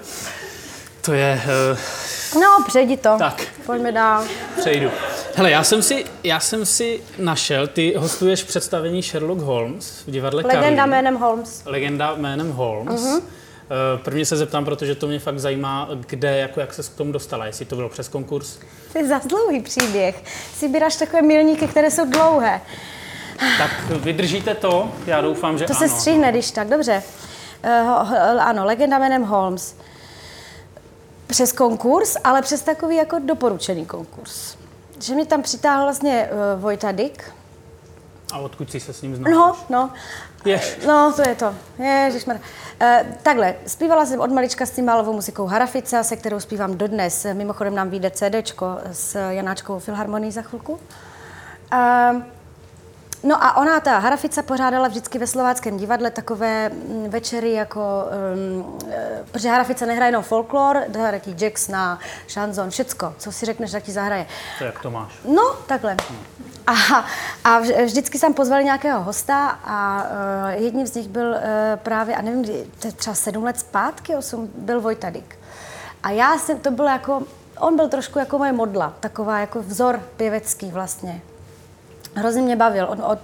to 1.02 1.14
je 1.14 1.42
uh, 2.34 2.42
No, 2.42 2.48
přejdi 2.68 2.98
to. 2.98 3.16
Tak. 3.20 3.42
Pojďme 3.66 3.92
dál. 3.92 4.24
přejdu. 4.60 4.92
Hele, 5.36 5.52
já 5.52 5.64
jsem, 5.64 5.82
si, 5.84 6.06
já 6.24 6.40
jsem 6.40 6.66
si 6.66 7.02
našel, 7.18 7.68
ty 7.68 7.94
hostuješ 7.98 8.44
představení 8.44 9.04
Sherlock 9.04 9.42
Holmes 9.42 10.04
v 10.08 10.12
divadle 10.12 10.42
Legenda 10.44 10.62
Karlín. 10.76 10.90
jménem 10.90 11.16
Holmes. 11.18 11.62
Legenda 11.66 12.16
jménem 12.16 12.52
Holmes. 12.52 13.02
Uh-huh. 13.02 13.22
Prvně 14.04 14.26
se 14.26 14.38
zeptám, 14.38 14.66
protože 14.66 14.96
to 14.96 15.08
mě 15.08 15.20
fakt 15.20 15.40
zajímá, 15.40 15.90
kde, 16.08 16.38
jako 16.38 16.60
jak 16.60 16.74
se 16.74 16.84
k 16.84 16.90
tomu 16.90 17.12
dostala, 17.12 17.46
jestli 17.46 17.66
to 17.66 17.76
bylo 17.76 17.90
přes 17.90 18.08
konkurs. 18.08 18.58
To 18.94 18.98
je 19.00 19.08
za 19.08 19.22
dlouhý 19.26 19.62
příběh. 19.62 20.24
Si 20.58 20.68
bíráš 20.68 20.96
takové 20.96 21.22
milníky, 21.22 21.68
které 21.68 21.92
jsou 21.92 22.06
dlouhé. 22.10 22.62
Tak 23.58 23.72
vydržíte 23.90 24.56
to? 24.56 24.92
Já 25.06 25.22
doufám, 25.22 25.58
že 25.58 25.66
To 25.66 25.74
ano. 25.78 25.80
se 25.88 25.96
stříhne, 25.96 26.32
když 26.32 26.52
tak. 26.52 26.70
Dobře. 26.70 27.04
Uh, 27.64 28.14
ano, 28.42 28.66
legenda 28.66 28.98
jménem 29.00 29.24
Holmes. 29.24 29.76
Přes 31.30 31.52
konkurs, 31.52 32.18
ale 32.24 32.42
přes 32.42 32.62
takový 32.62 32.96
jako 32.96 33.20
doporučený 33.20 33.86
konkurs. 33.86 34.58
Že 35.02 35.16
mě 35.16 35.26
tam 35.26 35.42
přitáhl 35.42 35.84
vlastně 35.84 36.30
uh, 36.32 36.62
Vojta 36.62 36.92
Dyk. 36.92 37.34
A 38.34 38.38
odkud 38.38 38.72
jsi 38.72 38.80
se 38.80 38.94
s 38.94 39.02
ním 39.02 39.16
znala? 39.16 39.36
No, 39.38 39.56
no. 39.70 39.94
Jež. 40.46 40.80
No, 40.88 41.14
to 41.16 41.22
je 41.22 41.36
to. 41.36 41.56
Ježišmar. 41.84 42.36
Uh, 42.36 42.88
takhle, 43.24 43.56
zpívala 43.68 44.06
jsem 44.06 44.20
od 44.20 44.32
malička 44.32 44.66
s 44.66 44.72
cymbálovou 44.72 45.14
muzikou 45.14 45.46
Harafica, 45.46 46.04
se 46.04 46.16
kterou 46.16 46.40
zpívám 46.40 46.78
dodnes. 46.78 47.26
Mimochodem 47.34 47.76
nám 47.76 47.90
vyjde 47.90 48.12
CDčko 48.12 48.78
s 48.92 49.30
Janáčkovou 49.30 49.80
filharmonií 49.80 50.32
za 50.32 50.42
chvilku. 50.42 50.74
Uh, 50.74 52.22
No 53.24 53.44
a 53.44 53.58
ona, 53.58 53.80
ta 53.80 53.98
Harafica, 53.98 54.42
pořádala 54.44 54.88
vždycky 54.88 55.20
ve 55.20 55.28
slováckém 55.28 55.78
divadle 55.78 56.12
takové 56.12 56.70
mm, 56.70 57.10
večery 57.10 57.54
jako, 57.54 58.06
um, 58.56 58.78
protože 59.32 59.50
Harafica 59.50 59.86
nehraje 59.86 60.08
jenom 60.08 60.24
folklor, 60.24 60.78
hraje 60.94 61.20
ti 61.20 61.32
jazz 61.32 61.68
na 61.68 62.00
šanzon, 62.28 62.70
všecko, 62.70 63.14
co 63.18 63.32
si 63.32 63.46
řekneš, 63.46 63.72
tak 63.72 63.84
ti 63.84 63.92
zahraje. 63.92 64.26
To 64.60 64.64
jak 64.66 64.80
to 64.80 64.92
máš? 64.92 65.20
No, 65.26 65.56
takhle. 65.68 65.98
A, 66.68 66.74
a 67.44 67.62
vž- 67.62 67.86
vždycky 67.86 68.20
tam 68.20 68.34
pozvali 68.34 68.64
nějakého 68.64 69.04
hosta 69.04 69.60
a 69.64 70.04
uh, 70.04 70.64
jedním 70.64 70.88
z 70.88 70.94
nich 70.96 71.08
byl 71.08 71.30
uh, 71.30 71.38
právě, 71.76 72.16
a 72.16 72.22
nevím, 72.22 72.42
kdy, 72.42 72.68
třeba 72.96 73.16
sedm 73.16 73.44
let 73.44 73.60
zpátky, 73.60 74.16
osm, 74.16 74.50
byl 74.56 74.82
Vojta 74.82 75.10
Dyk. 75.10 75.40
A 76.04 76.10
já 76.10 76.38
jsem, 76.38 76.60
to 76.60 76.72
byl 76.72 76.86
jako, 76.86 77.24
on 77.60 77.76
byl 77.76 77.90
trošku 77.90 78.20
jako 78.20 78.38
moje 78.38 78.52
modla, 78.52 78.94
taková 79.00 79.40
jako 79.40 79.62
vzor 79.62 80.00
pěvecký 80.18 80.72
vlastně. 80.72 81.22
Hrozně 82.16 82.42
mě 82.42 82.56
bavil 82.56 82.86
od, 82.86 83.00
od, 83.00 83.20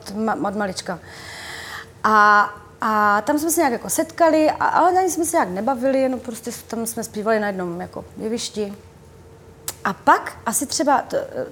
od 0.47 0.55
malička. 0.55 0.99
A, 2.03 2.49
a 2.81 3.21
tam 3.21 3.39
jsme 3.39 3.51
se 3.51 3.59
nějak 3.59 3.73
jako 3.73 3.89
setkali, 3.89 4.51
a, 4.51 4.65
ale 4.65 4.99
ani 4.99 5.09
jsme 5.11 5.25
se 5.25 5.37
nějak 5.37 5.49
nebavili, 5.49 6.01
jenom 6.01 6.19
prostě 6.19 6.51
tam 6.67 6.85
jsme 6.85 7.03
zpívali 7.03 7.39
na 7.39 7.47
jednom 7.47 7.81
jako 7.81 8.05
jevišti. 8.17 8.73
A 9.83 9.93
pak 9.93 10.37
asi 10.45 10.65
třeba 10.65 11.01
to, 11.01 11.17
eh, 11.17 11.45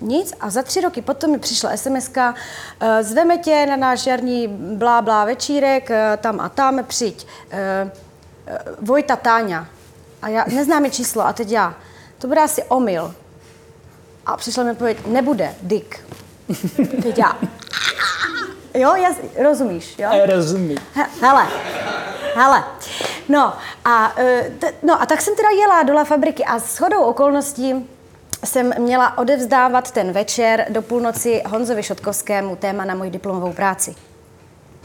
nic 0.00 0.34
a 0.40 0.50
za 0.50 0.62
tři 0.62 0.80
roky 0.80 1.02
potom 1.02 1.30
mi 1.30 1.38
přišla 1.38 1.76
sms 1.76 2.10
zveme 3.00 3.38
tě 3.38 3.66
na 3.66 3.76
náš 3.76 4.06
jarní 4.06 4.48
blá 4.48 5.02
blá 5.02 5.24
večírek, 5.24 5.90
eh, 5.90 6.18
tam 6.20 6.40
a 6.40 6.48
tam, 6.48 6.84
přijď. 6.84 7.26
Eh, 7.50 7.90
eh, 8.46 8.58
Vojta 8.80 9.16
Táňa. 9.16 9.68
A 10.22 10.28
já 10.28 10.44
neznám 10.54 10.90
číslo 10.90 11.26
a 11.26 11.32
teď 11.32 11.50
já. 11.50 11.74
To 12.18 12.28
bude 12.28 12.40
asi 12.40 12.62
omyl. 12.62 13.14
A 14.26 14.36
přišla 14.36 14.64
mi 14.64 14.70
odpověď, 14.70 15.06
nebude, 15.06 15.54
Dick. 15.62 16.00
Teď 17.02 17.18
já. 17.18 17.38
Jo, 18.74 18.94
jas, 18.94 19.16
rozumíš, 19.42 19.98
jo? 19.98 20.08
Rozumím. 20.34 20.78
He- 20.94 21.06
Hele, 21.20 21.46
hele. 22.34 22.64
No 23.28 23.52
a, 23.84 24.12
eh, 24.16 24.50
t- 24.58 24.72
no 24.82 25.02
a 25.02 25.06
tak 25.06 25.20
jsem 25.20 25.36
teda 25.36 25.48
jela 25.60 25.82
do 25.82 25.94
La 25.94 26.04
Fabriky 26.04 26.44
a 26.44 26.58
s 26.58 26.78
chodou 26.78 27.02
okolností 27.02 27.86
jsem 28.44 28.72
měla 28.78 29.18
odevzdávat 29.18 29.90
ten 29.90 30.12
večer 30.12 30.66
do 30.68 30.82
půlnoci 30.82 31.42
Honzovi 31.46 31.82
Šotkovskému 31.82 32.56
téma 32.56 32.84
na 32.84 32.94
moji 32.94 33.10
diplomovou 33.10 33.52
práci. 33.52 33.94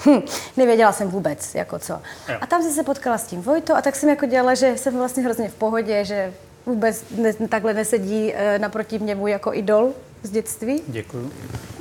Hm, 0.05 0.21
nevěděla 0.57 0.91
jsem 0.91 1.07
vůbec, 1.09 1.55
jako 1.55 1.79
co. 1.79 1.93
Jo. 2.29 2.35
A 2.41 2.45
tam 2.47 2.61
jsem 2.63 2.71
se 2.71 2.83
potkala 2.83 3.17
s 3.17 3.23
tím 3.23 3.41
Vojto 3.41 3.75
a 3.75 3.81
tak 3.81 3.95
jsem 3.95 4.09
jako 4.09 4.25
dělala, 4.25 4.53
že 4.53 4.77
jsem 4.77 4.97
vlastně 4.97 5.23
hrozně 5.23 5.49
v 5.49 5.53
pohodě, 5.55 6.05
že 6.05 6.33
vůbec 6.65 7.03
ne, 7.17 7.33
takhle 7.49 7.73
nesedí 7.73 8.33
eh, 8.35 8.59
naproti 8.59 8.99
mě 8.99 9.15
můj 9.15 9.31
jako 9.31 9.53
idol 9.53 9.93
z 10.25 10.31
dětství. 10.31 10.81
Děkuju. 10.87 11.31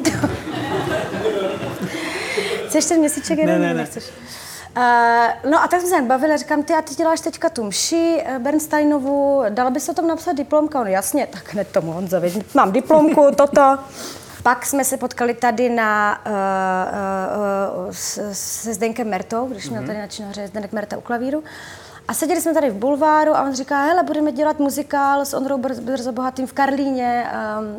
Chceš 2.68 2.84
ten 2.84 2.98
měsíček 2.98 3.38
jeden? 3.38 3.60
Ne, 3.60 3.66
ne, 3.66 3.74
ne. 3.74 3.80
nechceš? 3.80 4.04
Uh, 4.76 5.50
no 5.50 5.62
a 5.62 5.68
tak 5.68 5.80
jsme 5.80 5.88
se 5.88 6.02
bavili 6.02 6.38
říkám, 6.38 6.62
ty 6.62 6.72
a 6.72 6.82
ty 6.82 6.94
děláš 6.94 7.20
teďka 7.20 7.48
tu 7.48 7.64
mši 7.64 8.22
eh, 8.24 8.38
Bernsteinovu, 8.38 9.42
dala 9.48 9.70
bys 9.70 9.88
o 9.88 9.94
tom 9.94 10.06
napsat 10.06 10.32
diplomka? 10.32 10.80
On 10.80 10.86
jasně, 10.86 11.26
tak 11.26 11.52
hned 11.52 11.68
tomu 11.68 11.92
Honzovi, 11.92 12.32
mám 12.54 12.72
diplomku, 12.72 13.30
toto. 13.36 13.78
Pak 14.42 14.66
jsme 14.66 14.84
se 14.84 14.96
potkali 14.96 15.34
tady 15.34 15.68
na, 15.68 16.20
uh, 16.26 16.32
uh, 17.82 17.86
uh, 17.86 17.92
se 18.32 18.74
Zdenkem 18.74 19.08
Mertou, 19.08 19.46
když 19.46 19.70
měl 19.70 19.86
tady 19.86 19.98
na 19.98 20.06
činohře 20.06 20.46
Zdenek 20.46 20.72
Merta 20.72 20.96
u 20.96 21.00
klavíru. 21.00 21.44
A 22.08 22.14
seděli 22.14 22.40
jsme 22.40 22.54
tady 22.54 22.70
v 22.70 22.74
bulváru 22.74 23.36
a 23.36 23.42
on 23.42 23.54
říká, 23.54 23.82
hele, 23.82 24.02
budeme 24.02 24.32
dělat 24.32 24.58
muzikál 24.58 25.24
s 25.24 25.34
Ondrou 25.34 25.58
Brz- 25.58 25.80
Brzo 25.80 26.12
Bohatým 26.12 26.46
v 26.46 26.52
Karlíně 26.52 27.26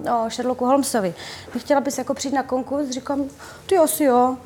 um, 0.08 0.13
o 0.13 0.29
Sherlocku 0.29 0.65
Holmesovi. 0.65 1.13
Bych 1.53 1.62
chtěla 1.62 1.82
bys 1.82 1.98
jako 1.98 2.13
přijít 2.13 2.34
na 2.36 2.44
konkurs? 2.44 2.89
Říkám, 2.89 3.24
ty 3.65 3.77
asi 3.77 4.03
jo. 4.03 4.38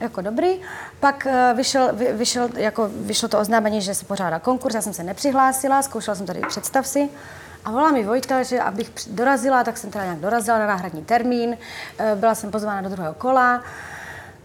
Jako 0.00 0.20
dobrý. 0.20 0.60
Pak 1.00 1.26
uh, 1.26 1.56
vyšel, 1.56 1.90
vy, 1.92 2.12
vyšel, 2.12 2.48
jako, 2.54 2.90
vyšlo 2.92 3.28
to 3.28 3.38
oznámení, 3.38 3.80
že 3.80 3.94
se 3.94 4.04
pořádá 4.04 4.38
konkurs, 4.38 4.74
já 4.74 4.82
jsem 4.82 4.92
se 4.94 5.02
nepřihlásila, 5.02 5.82
zkoušela 5.82 6.14
jsem 6.14 6.26
tady 6.26 6.40
představ 6.48 6.86
si. 6.86 7.08
A 7.64 7.70
volá 7.70 7.90
mi 7.92 8.04
Vojta, 8.04 8.42
že 8.42 8.60
abych 8.60 8.90
dorazila, 9.10 9.64
tak 9.64 9.78
jsem 9.78 9.90
teda 9.90 10.04
nějak 10.04 10.20
dorazila 10.20 10.58
na 10.58 10.66
náhradní 10.66 11.04
termín. 11.04 11.56
Eh, 11.98 12.14
Byla 12.16 12.34
jsem 12.34 12.50
pozvána 12.50 12.80
do 12.82 12.88
druhého 12.88 13.14
kola. 13.14 13.62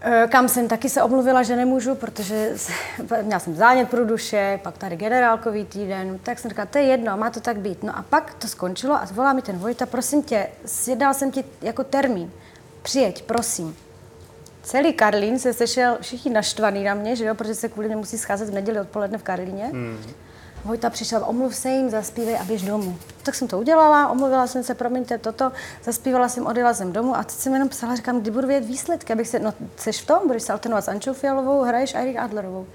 Eh, 0.02 0.26
Kam 0.30 0.48
jsem 0.48 0.68
taky 0.68 0.88
se 0.88 1.02
omluvila, 1.02 1.42
že 1.42 1.56
nemůžu, 1.56 1.94
protože 1.94 2.52
měla 3.22 3.40
jsem 3.40 3.54
zánět 3.54 3.90
průduše, 3.90 4.60
pak 4.62 4.78
tady 4.78 4.96
generálkový 4.96 5.64
týden, 5.64 6.18
tak 6.22 6.38
jsem 6.38 6.48
říkala, 6.50 6.66
to 6.66 6.78
je 6.78 6.84
jedno, 6.84 7.16
má 7.16 7.30
to 7.30 7.40
tak 7.40 7.56
být. 7.56 7.82
No 7.82 7.98
a 7.98 8.02
pak 8.02 8.34
to 8.34 8.48
skončilo 8.48 8.94
a 8.94 9.06
volá 9.12 9.32
mi 9.32 9.42
ten 9.42 9.58
Vojta, 9.58 9.86
prosím 9.86 10.22
tě, 10.22 10.46
sjednal 10.66 11.14
jsem 11.14 11.30
ti 11.30 11.44
jako 11.62 11.84
termín, 11.84 12.32
přijeď, 12.82 13.22
prosím. 13.22 13.76
Celý 14.62 14.92
Karlín 14.92 15.38
se 15.38 15.52
sešel 15.52 15.98
všichni 16.00 16.32
naštvaný 16.32 16.84
na 16.84 16.94
mě, 16.94 17.16
že 17.16 17.24
jo, 17.24 17.34
protože 17.34 17.54
se 17.54 17.68
kvůli 17.68 17.86
mě 17.88 17.96
musí 17.96 18.18
scházet 18.18 18.48
v 18.48 18.54
neděli 18.54 18.80
odpoledne 18.80 19.18
v 19.18 19.22
Karlíně. 19.22 19.64
Hmm. 19.64 19.98
Vojta 20.64 20.90
přišel, 20.90 21.22
omluv 21.26 21.56
se 21.56 21.68
jim, 21.70 21.90
zaspívej 21.90 22.36
a 22.38 22.44
běž 22.44 22.62
domů. 22.62 22.98
Tak 23.22 23.34
jsem 23.34 23.48
to 23.48 23.58
udělala, 23.58 24.08
omluvila 24.08 24.46
jsem 24.46 24.62
se, 24.62 24.74
promiňte 24.74 25.18
toto, 25.18 25.52
zaspívala 25.84 26.28
jsem, 26.28 26.46
odjela 26.46 26.74
jsem 26.74 26.92
domů 26.92 27.16
a 27.16 27.22
teď 27.22 27.34
jsem 27.36 27.52
jenom 27.54 27.68
psala, 27.68 27.96
říkám, 27.96 28.20
kdy 28.20 28.30
budu 28.30 28.46
vědět 28.48 28.66
výsledky, 28.66 29.12
abych 29.12 29.28
se, 29.28 29.38
no, 29.38 29.54
seš 29.76 30.00
v 30.02 30.06
tom, 30.06 30.18
budeš 30.26 30.42
se 30.42 30.52
alternovat 30.52 30.84
s 30.84 30.88
Ančou 30.88 31.12
Fialovou, 31.12 31.62
hraješ 31.62 31.94
Eirik 31.94 32.16
Adlerovou. 32.16 32.66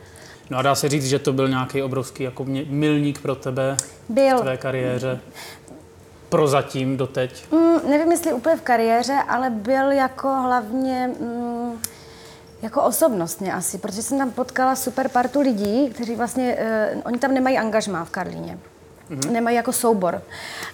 No 0.50 0.58
a 0.58 0.62
dá 0.62 0.76
se 0.76 0.90
říct, 0.90 1.06
že 1.06 1.20
to 1.20 1.34
byl 1.34 1.50
nějaký 1.50 1.84
obrovský 1.84 2.24
jako 2.24 2.44
mě- 2.46 2.66
milník 2.70 3.22
pro 3.22 3.36
tebe 3.36 3.78
Byl. 4.10 4.38
v 4.38 4.42
tvé 4.42 4.58
kariéře. 4.58 5.20
Prozatím 6.30 6.98
doteď. 6.98 7.46
Mm, 7.52 7.90
nevím, 7.90 8.12
jestli 8.12 8.34
úplně 8.34 8.56
v 8.56 8.62
kariéře, 8.62 9.18
ale 9.28 9.50
byl 9.50 9.92
jako 9.92 10.28
hlavně 10.28 11.10
mm, 11.20 11.82
jako 12.66 12.82
osobnostně 12.82 13.54
asi, 13.54 13.78
protože 13.78 14.02
jsem 14.02 14.18
tam 14.18 14.32
potkala 14.32 14.76
super 14.76 15.10
partu 15.10 15.42
lidí, 15.42 15.90
kteří 15.90 16.16
vlastně, 16.16 16.58
uh, 16.96 17.02
oni 17.06 17.18
tam 17.18 17.34
nemají 17.34 17.58
angažmá 17.58 18.06
v 18.06 18.10
Karlíně. 18.10 18.58
Mm-hmm. 19.10 19.32
Nemají 19.32 19.56
jako 19.56 19.72
soubor. 19.74 20.22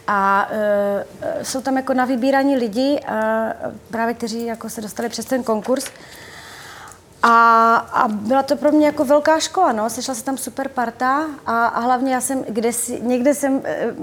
A 0.08 0.50
uh, 0.52 1.44
jsou 1.44 1.62
tam 1.62 1.78
jako 1.78 1.94
na 1.94 2.06
vybíraní 2.06 2.58
lidi, 2.58 3.00
uh, 3.10 3.74
právě 3.92 4.14
kteří 4.14 4.46
jako 4.46 4.70
se 4.70 4.82
dostali 4.82 5.10
přes 5.10 5.26
ten 5.26 5.44
konkurs. 5.44 5.86
A, 7.24 7.76
a 7.76 8.08
byla 8.08 8.44
to 8.44 8.56
pro 8.56 8.72
mě 8.72 8.86
jako 8.86 9.06
velká 9.06 9.40
škola, 9.40 9.72
no. 9.72 9.90
Sešla 9.90 10.16
se 10.16 10.24
tam 10.24 10.38
super 10.38 10.68
parta 10.68 11.26
a, 11.46 11.66
a 11.66 11.80
hlavně 11.80 12.14
já 12.14 12.22
jsem 12.22 12.44
kde 12.50 12.74
si, 12.74 13.02
někde 13.02 13.34
jsem 13.34 13.62
e, 13.64 13.94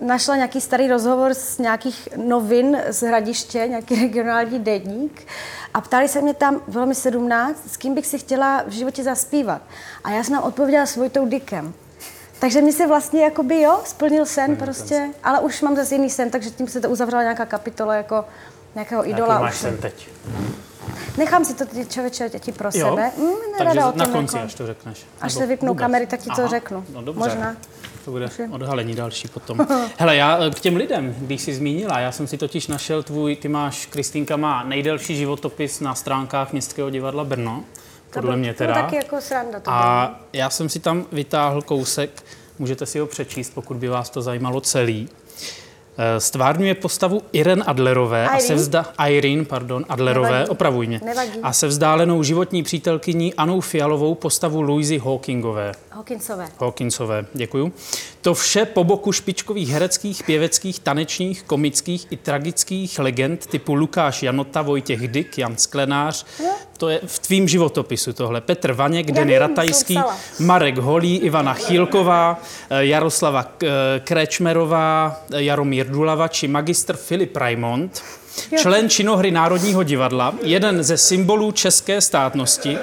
našla 0.00 0.36
nějaký 0.36 0.60
starý 0.60 0.88
rozhovor 0.88 1.34
z 1.34 1.58
nějakých 1.58 2.08
novin 2.16 2.82
z 2.88 3.02
Hradiště, 3.02 3.66
nějaký 3.68 3.94
regionální 4.02 4.58
denník 4.58 5.26
a 5.74 5.80
ptali 5.80 6.08
se 6.08 6.20
mě 6.20 6.34
tam, 6.34 6.60
bylo 6.68 6.86
mi 6.86 6.94
17, 6.94 7.70
s 7.70 7.76
kým 7.76 7.94
bych 7.94 8.06
si 8.06 8.18
chtěla 8.18 8.62
v 8.66 8.70
životě 8.70 9.04
zaspívat. 9.04 9.62
A 10.04 10.10
já 10.10 10.24
jsem 10.24 10.34
tam 10.34 10.44
odpověděla 10.44 10.86
s 10.86 10.96
Vojtou 10.96 11.26
Dikem. 11.26 11.74
Takže 12.38 12.62
mi 12.62 12.72
se 12.72 12.86
vlastně 12.86 13.24
jakoby, 13.24 13.60
jo, 13.60 13.80
splnil 13.84 14.26
sen 14.26 14.56
prostě, 14.56 15.10
ale 15.24 15.40
už 15.40 15.62
mám 15.62 15.76
zase 15.76 15.94
jiný 15.94 16.10
sen, 16.10 16.30
takže 16.30 16.50
tím 16.50 16.68
se 16.68 16.80
to 16.80 16.90
uzavřela 16.90 17.22
nějaká 17.22 17.46
kapitola 17.46 17.94
jako 17.94 18.24
nějakého 18.74 19.08
idola. 19.08 19.34
Jaký 19.34 19.44
máš 19.44 19.54
už 19.54 19.60
sen 19.60 19.76
teď? 19.76 20.08
Nechám 21.18 21.44
si 21.44 21.54
to 21.54 21.66
ty 21.66 21.86
člověče 21.86 22.28
děti 22.28 22.52
pro 22.52 22.68
Jo? 22.74 22.88
sebe. 22.90 23.10
Mm, 23.18 23.32
Takže 23.58 23.80
na 23.94 24.06
konci, 24.06 24.36
jako. 24.36 24.46
až 24.46 24.54
to 24.54 24.66
řekneš. 24.66 25.06
Až 25.20 25.34
Nebo 25.34 25.40
se 25.40 25.46
vypnou 25.46 25.68
vůbec? 25.68 25.80
kamery, 25.80 26.06
tak 26.06 26.20
ti 26.20 26.26
to 26.30 26.40
Aha, 26.40 26.46
řeknu. 26.48 26.84
No 26.92 27.02
dobře. 27.02 27.18
Možná. 27.28 27.56
To 28.04 28.10
bude 28.10 28.28
odhalení 28.50 28.94
další 28.94 29.28
potom. 29.28 29.66
Hele, 29.98 30.16
já 30.16 30.38
eh, 30.44 30.50
k 30.50 30.60
těm 30.60 30.76
lidem, 30.76 31.14
když 31.18 31.40
jsi 31.42 31.54
zmínila, 31.54 31.98
já 31.98 32.12
jsem 32.12 32.26
si 32.26 32.38
totiž 32.38 32.66
našel 32.66 33.02
tvůj, 33.02 33.36
ty 33.36 33.48
máš, 33.48 33.86
Kristýnka 33.86 34.36
má 34.36 34.62
nejdelší 34.64 35.16
životopis 35.16 35.80
na 35.80 35.94
stránkách 35.94 36.52
Městského 36.52 36.90
divadla 36.90 37.24
Brno, 37.24 37.64
podle 38.12 38.36
mě 38.36 38.52
To 38.52 38.58
teda. 38.58 38.72
bylo 38.72 38.84
taky 38.84 38.96
jako 38.96 39.20
sranda 39.20 39.60
to. 39.60 39.70
A 39.70 40.14
já 40.32 40.50
jsem 40.50 40.68
si 40.68 40.78
tam 40.80 41.06
vytáhl 41.12 41.62
kousek, 41.62 42.22
můžete 42.58 42.86
si 42.86 42.98
ho 42.98 43.06
přečíst, 43.06 43.50
pokud 43.54 43.76
by 43.76 43.88
vás 43.88 44.10
to 44.10 44.22
zajímalo 44.22 44.60
celý. 44.60 45.08
Eh, 46.00 46.20
Stvárňuje 46.20 46.74
postavu 46.74 47.22
Irene 47.32 47.64
Adlerové 47.64 48.28
a 48.28 48.38
se 48.38 48.44
Irene? 48.46 48.60
vzda... 48.62 48.92
Irene, 49.08 49.44
pardon, 49.44 49.84
Adlerové, 49.88 50.28
Nevadí. 50.30 50.48
opravuj 50.50 50.86
mě. 50.86 51.00
Nevadí. 51.04 51.30
A 51.42 51.52
se 51.52 51.66
vzdálenou 51.66 52.22
životní 52.22 52.62
přítelkyní 52.62 53.34
Anou 53.34 53.60
Fialovou 53.60 54.14
postavu 54.14 54.62
Louisy 54.62 54.98
Hawkingové. 54.98 55.72
Hawkinsové. 55.90 56.48
Hawkinsové, 56.60 57.26
děkuju. 57.34 57.72
To 58.20 58.34
vše 58.34 58.64
po 58.64 58.84
boku 58.84 59.12
špičkových 59.12 59.68
hereckých, 59.68 60.22
pěveckých, 60.22 60.80
tanečních, 60.80 61.42
komických 61.42 62.06
i 62.10 62.16
tragických 62.16 62.98
legend 62.98 63.46
typu 63.46 63.74
Lukáš 63.74 64.22
Janota, 64.22 64.62
Vojtěch 64.62 65.08
Dyk, 65.08 65.38
Jan 65.38 65.56
Sklenář. 65.56 66.26
To 66.78 66.88
je 66.88 67.00
v 67.06 67.18
tvým 67.18 67.48
životopisu 67.48 68.12
tohle. 68.12 68.40
Petr 68.40 68.72
Vaněk, 68.72 69.12
Denny 69.12 69.32
vím, 69.32 69.40
Ratajský. 69.40 69.98
Marek 70.38 70.78
Holý, 70.78 71.18
Ivana 71.18 71.54
Chýlková, 71.54 72.40
eh, 72.70 72.84
Jaroslava 72.84 73.44
eh, 73.62 73.68
Krečmerová, 74.04 75.20
eh, 75.32 75.42
Jaromír 75.42 75.86
Dulava 75.86 76.28
či 76.28 76.48
magistr 76.48 76.96
Filip 76.96 77.36
Raimond, 77.36 78.02
člen 78.58 78.88
činohry 78.88 79.30
Národního 79.30 79.82
divadla, 79.82 80.34
jeden 80.42 80.82
ze 80.82 80.96
symbolů 80.96 81.52
české 81.52 82.00
státnosti, 82.00 82.78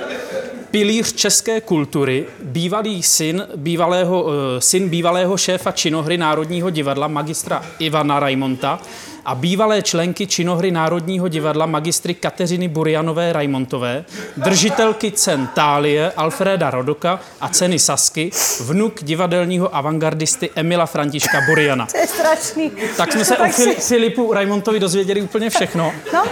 pilíř 0.75 1.13
české 1.13 1.61
kultury, 1.61 2.25
bývalý 2.43 3.03
syn 3.03 3.47
bývalého, 3.55 4.25
eh, 4.57 4.61
syn 4.61 4.89
bývalého 4.89 5.38
šéfa 5.38 5.71
činohry 5.71 6.17
Národního 6.17 6.69
divadla, 6.69 7.07
magistra 7.07 7.63
Ivana 7.79 8.19
Raimonta 8.19 8.79
a 9.25 9.35
bývalé 9.35 9.81
členky 9.81 10.27
činohry 10.27 10.71
Národního 10.71 11.27
divadla, 11.27 11.65
magistry 11.65 12.13
Kateřiny 12.13 12.67
Burianové 12.67 13.33
Raimontové, 13.33 14.05
držitelky 14.38 15.11
cen 15.11 15.47
Tálie, 15.47 16.11
Alfreda 16.11 16.69
Rodoka 16.71 17.19
a 17.41 17.49
ceny 17.49 17.79
Sasky, 17.79 18.31
vnuk 18.59 19.03
divadelního 19.03 19.75
avantgardisty 19.75 20.49
Emila 20.55 20.85
Františka 20.85 21.41
Buriana. 21.41 21.85
To 21.91 21.97
je 21.97 22.07
strašný. 22.07 22.71
Tak 22.97 23.11
jsme 23.11 23.25
se 23.25 23.38
o 23.38 23.43
Fili- 23.43 23.75
Filipu 23.75 24.33
Raimontovi 24.33 24.79
dozvěděli 24.79 25.21
úplně 25.21 25.49
všechno. 25.49 25.91
No, 26.13 26.23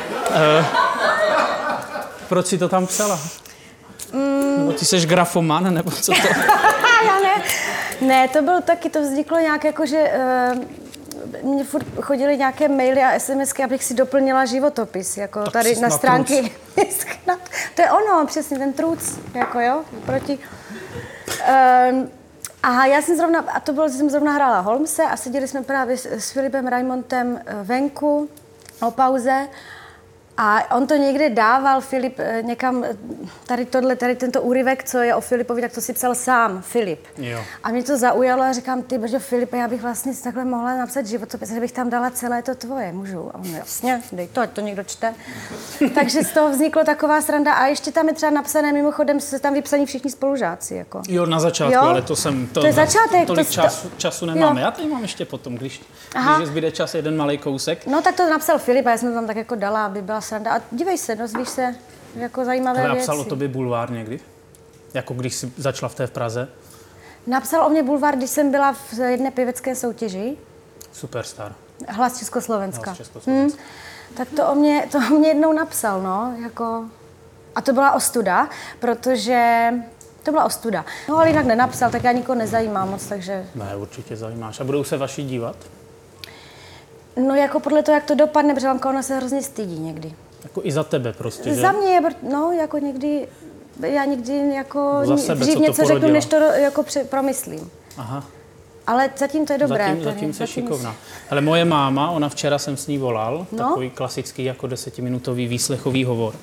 Proč 2.30 2.46
si 2.46 2.58
to 2.58 2.70
tam 2.70 2.88
psala? 2.88 3.20
Nebo 4.58 4.74
ty 4.74 4.86
jsi 4.86 5.06
grafoman, 5.08 5.74
nebo 5.74 5.92
co 5.92 6.12
to? 6.12 6.28
já 7.06 7.20
ne. 7.24 7.44
Ne, 8.02 8.28
to 8.28 8.42
bylo 8.42 8.62
taky, 8.62 8.90
to 8.90 9.02
vzniklo 9.02 9.40
nějak 9.40 9.64
jako, 9.64 9.86
že 9.86 10.12
uh, 11.44 11.54
mě 11.54 11.64
furt 11.64 11.86
chodily 12.02 12.38
nějaké 12.38 12.68
maily 12.68 13.04
a 13.04 13.20
SMSky, 13.20 13.64
abych 13.64 13.84
si 13.84 13.94
doplnila 13.94 14.46
životopis, 14.46 15.18
jako 15.18 15.44
Tak 15.44 15.54
tady 15.54 15.76
na 15.76 15.90
stránky. 15.90 16.52
to 17.76 17.82
je 17.82 17.92
ono, 17.92 18.26
přesně 18.26 18.58
ten 18.58 18.74
truc, 18.74 19.20
jako 19.34 19.60
jo, 19.60 19.84
proti. 20.06 20.40
Um, 21.92 22.10
a 22.64 22.86
já 22.86 23.02
jsem 23.02 23.18
zrovna, 23.18 23.40
a 23.54 23.60
to 23.60 23.74
bylo, 23.74 23.88
že 23.90 23.94
jsem 23.94 24.10
zrovna 24.10 24.32
hrála 24.32 24.60
Holmese 24.60 25.04
a 25.04 25.18
seděli 25.18 25.48
jsme 25.48 25.64
právě 25.64 25.98
s, 25.98 26.06
s 26.06 26.32
Filipem 26.32 26.68
Raimontem 26.68 27.42
eh, 27.46 27.56
venku 27.64 28.30
o 28.82 28.92
pauze 28.92 29.48
a 30.38 30.76
on 30.76 30.88
to 30.88 30.96
někde 30.96 31.30
dával, 31.30 31.82
Filip, 31.82 32.20
eh, 32.20 32.42
někam, 32.46 32.84
eh, 32.84 32.98
tady 33.46 33.66
tohle, 33.66 33.96
tady 33.96 34.16
tento 34.16 34.42
úryvek, 34.42 34.84
co 34.84 34.98
je 34.98 35.16
o 35.16 35.22
Filipovi, 35.22 35.62
tak 35.62 35.72
to 35.72 35.82
si 35.82 35.94
psal 35.94 36.16
sám, 36.16 36.62
Filip. 36.62 37.00
Jo. 37.18 37.40
A 37.64 37.70
mě 37.70 37.84
to 37.84 37.98
zaujalo 37.98 38.44
a 38.44 38.54
říkám, 38.54 38.82
ty 38.82 38.98
bože 38.98 39.20
Filipe, 39.20 39.58
já 39.58 39.68
bych 39.68 39.82
vlastně 39.82 40.14
takhle 40.24 40.46
mohla 40.46 40.78
napsat 40.78 41.06
životopis, 41.06 41.50
že 41.50 41.60
bych 41.60 41.72
tam 41.72 41.90
dala 41.90 42.10
celé 42.10 42.42
to 42.42 42.56
tvoje, 42.56 42.92
můžu? 42.94 43.30
A 43.34 43.36
on, 43.36 43.46
jasně, 43.46 44.02
dej 44.12 44.28
to, 44.28 44.42
ať 44.42 44.50
to 44.50 44.62
někdo 44.62 44.84
čte. 44.84 45.14
Takže 45.96 46.24
z 46.24 46.32
toho 46.32 46.50
vzniklo 46.50 46.84
taková 46.84 47.22
sranda 47.22 47.54
a 47.54 47.66
ještě 47.66 47.92
tam 47.92 48.08
je 48.08 48.14
třeba 48.14 48.30
napsané, 48.32 48.74
mimochodem 48.74 49.20
se 49.20 49.40
tam 49.40 49.54
vypsaní 49.54 49.86
všichni 49.86 50.12
spolužáci, 50.12 50.76
jako. 50.76 51.02
Jo, 51.08 51.26
na 51.26 51.40
začátku, 51.40 51.74
Jo? 51.74 51.82
ale 51.82 52.02
to 52.02 52.16
jsem... 52.16 52.48
To, 52.48 52.60
To 52.60 52.66
je 52.68 52.74
začátek, 52.74 53.28
Tolik 53.28 53.48
to- 53.48 53.54
času, 53.54 53.92
času 53.98 54.26
nemáme. 54.26 54.62
Jo. 54.62 54.66
Já 54.66 54.72
tady 54.72 54.88
mám 54.88 55.02
ještě 55.02 55.26
potom, 55.26 55.56
když, 55.56 55.82
Aha. 56.16 56.36
když 56.38 56.48
zbyde 56.48 56.72
čas, 56.72 56.96
jeden 56.96 57.18
malý 57.18 57.38
kousek. 57.38 57.88
No 57.88 58.02
tak 58.02 58.16
to 58.16 58.30
napsal 58.30 58.60
Filip 58.60 58.86
a 58.86 58.90
já 58.90 58.98
jsem 58.98 59.10
to 59.10 59.16
tam 59.16 59.28
tak 59.28 59.36
jako 59.38 59.56
dala, 59.56 59.86
aby 59.86 60.02
byla 60.02 60.22
sranda. 60.24 60.56
A 60.56 60.62
dívej 60.72 60.98
se, 60.98 61.16
dozvíš 61.16 61.50
se 61.50 61.76
jako 62.16 62.46
zajímavé 62.46 62.80
Ale 62.82 62.90
a 62.90 62.94
věci. 62.94 63.12
o 63.12 63.24
tobě 63.24 63.48
bulvár 63.48 63.92
někdy? 63.92 64.20
Jako 64.94 65.14
když 65.14 65.36
jsi 65.36 65.54
začala 65.58 65.90
v 65.90 65.96
té 65.96 66.08
v 66.08 66.12
Praze? 66.12 66.48
Napsal 67.28 67.66
o 67.66 67.70
mě 67.70 67.84
Bulvár, 67.84 68.16
když 68.16 68.30
jsem 68.30 68.52
byla 68.52 68.74
v 68.74 69.00
jedné 69.00 69.32
pěvecké 69.32 69.76
soutěži, 69.76 70.38
Superstar. 70.94 71.56
Hlas 71.88 72.20
Československa. 72.20 72.86
Hlas 72.86 72.98
Československa. 72.98 73.62
Hmm, 73.62 74.18
tak 74.18 74.28
to 74.36 74.48
o, 74.48 74.56
mě, 74.56 74.88
to 74.92 74.98
o 74.98 75.20
mě 75.20 75.28
jednou 75.28 75.54
napsal, 75.54 76.02
no, 76.02 76.36
jako... 76.44 76.86
A 77.56 77.62
to 77.62 77.74
byla 77.74 77.92
ostuda, 77.92 78.50
protože 78.80 79.70
to 80.24 80.32
byla 80.32 80.44
ostuda. 80.44 80.86
No 81.10 81.18
ale 81.18 81.30
jinak 81.30 81.46
nenapsal, 81.46 81.92
tak 81.92 82.04
já 82.04 82.12
nikoho 82.12 82.36
nezajímám 82.36 82.90
moc, 82.90 83.06
takže... 83.06 83.46
Ne, 83.56 83.76
určitě 83.76 84.16
zajímáš. 84.16 84.60
A 84.60 84.64
budou 84.64 84.84
se 84.84 84.98
vaši 84.98 85.24
dívat? 85.24 85.56
No 87.18 87.36
jako 87.36 87.60
podle 87.60 87.84
toho, 87.84 87.96
jak 87.96 88.04
to 88.04 88.16
dopadne, 88.16 88.54
protože 88.54 88.68
mamka 88.68 88.90
ona 88.90 89.04
se 89.04 89.16
hrozně 89.18 89.42
stydí 89.44 89.80
někdy. 89.80 90.14
Jako 90.44 90.62
i 90.64 90.72
za 90.72 90.84
tebe 90.84 91.14
prostě, 91.14 91.50
že? 91.50 91.62
Za 91.62 91.72
mě, 91.72 92.02
no 92.32 92.52
jako 92.52 92.78
někdy 92.78 93.28
já 93.84 94.06
nikdy 94.06 94.54
jako 94.56 95.00
Za 95.04 95.18
sebe, 95.18 95.42
dřív 95.46 95.60
něco 95.60 95.86
řeknu, 95.86 96.08
než 96.12 96.26
to 96.26 96.36
jako 96.36 96.84
pře- 96.84 97.04
promyslím. 97.04 97.72
Aha. 97.98 98.24
Ale 98.88 99.10
zatím 99.18 99.46
to 99.46 99.54
je 99.54 99.60
dobré. 99.60 99.86
Zatím, 99.88 100.04
to 100.04 100.10
je- 100.10 100.34
zatím 100.34 100.48
šikovná. 100.48 100.96
Ale 101.30 101.42
moje 101.42 101.66
máma, 101.66 102.12
ona 102.12 102.30
včera 102.30 102.60
jsem 102.60 102.78
s 102.78 102.88
ní 102.88 102.98
volal, 102.98 103.48
No. 103.52 103.58
takový 103.58 103.90
klasický 103.90 104.44
jako 104.44 104.68
desetiminutový 104.68 105.48
výslechový 105.48 106.04
hovor. 106.06 106.36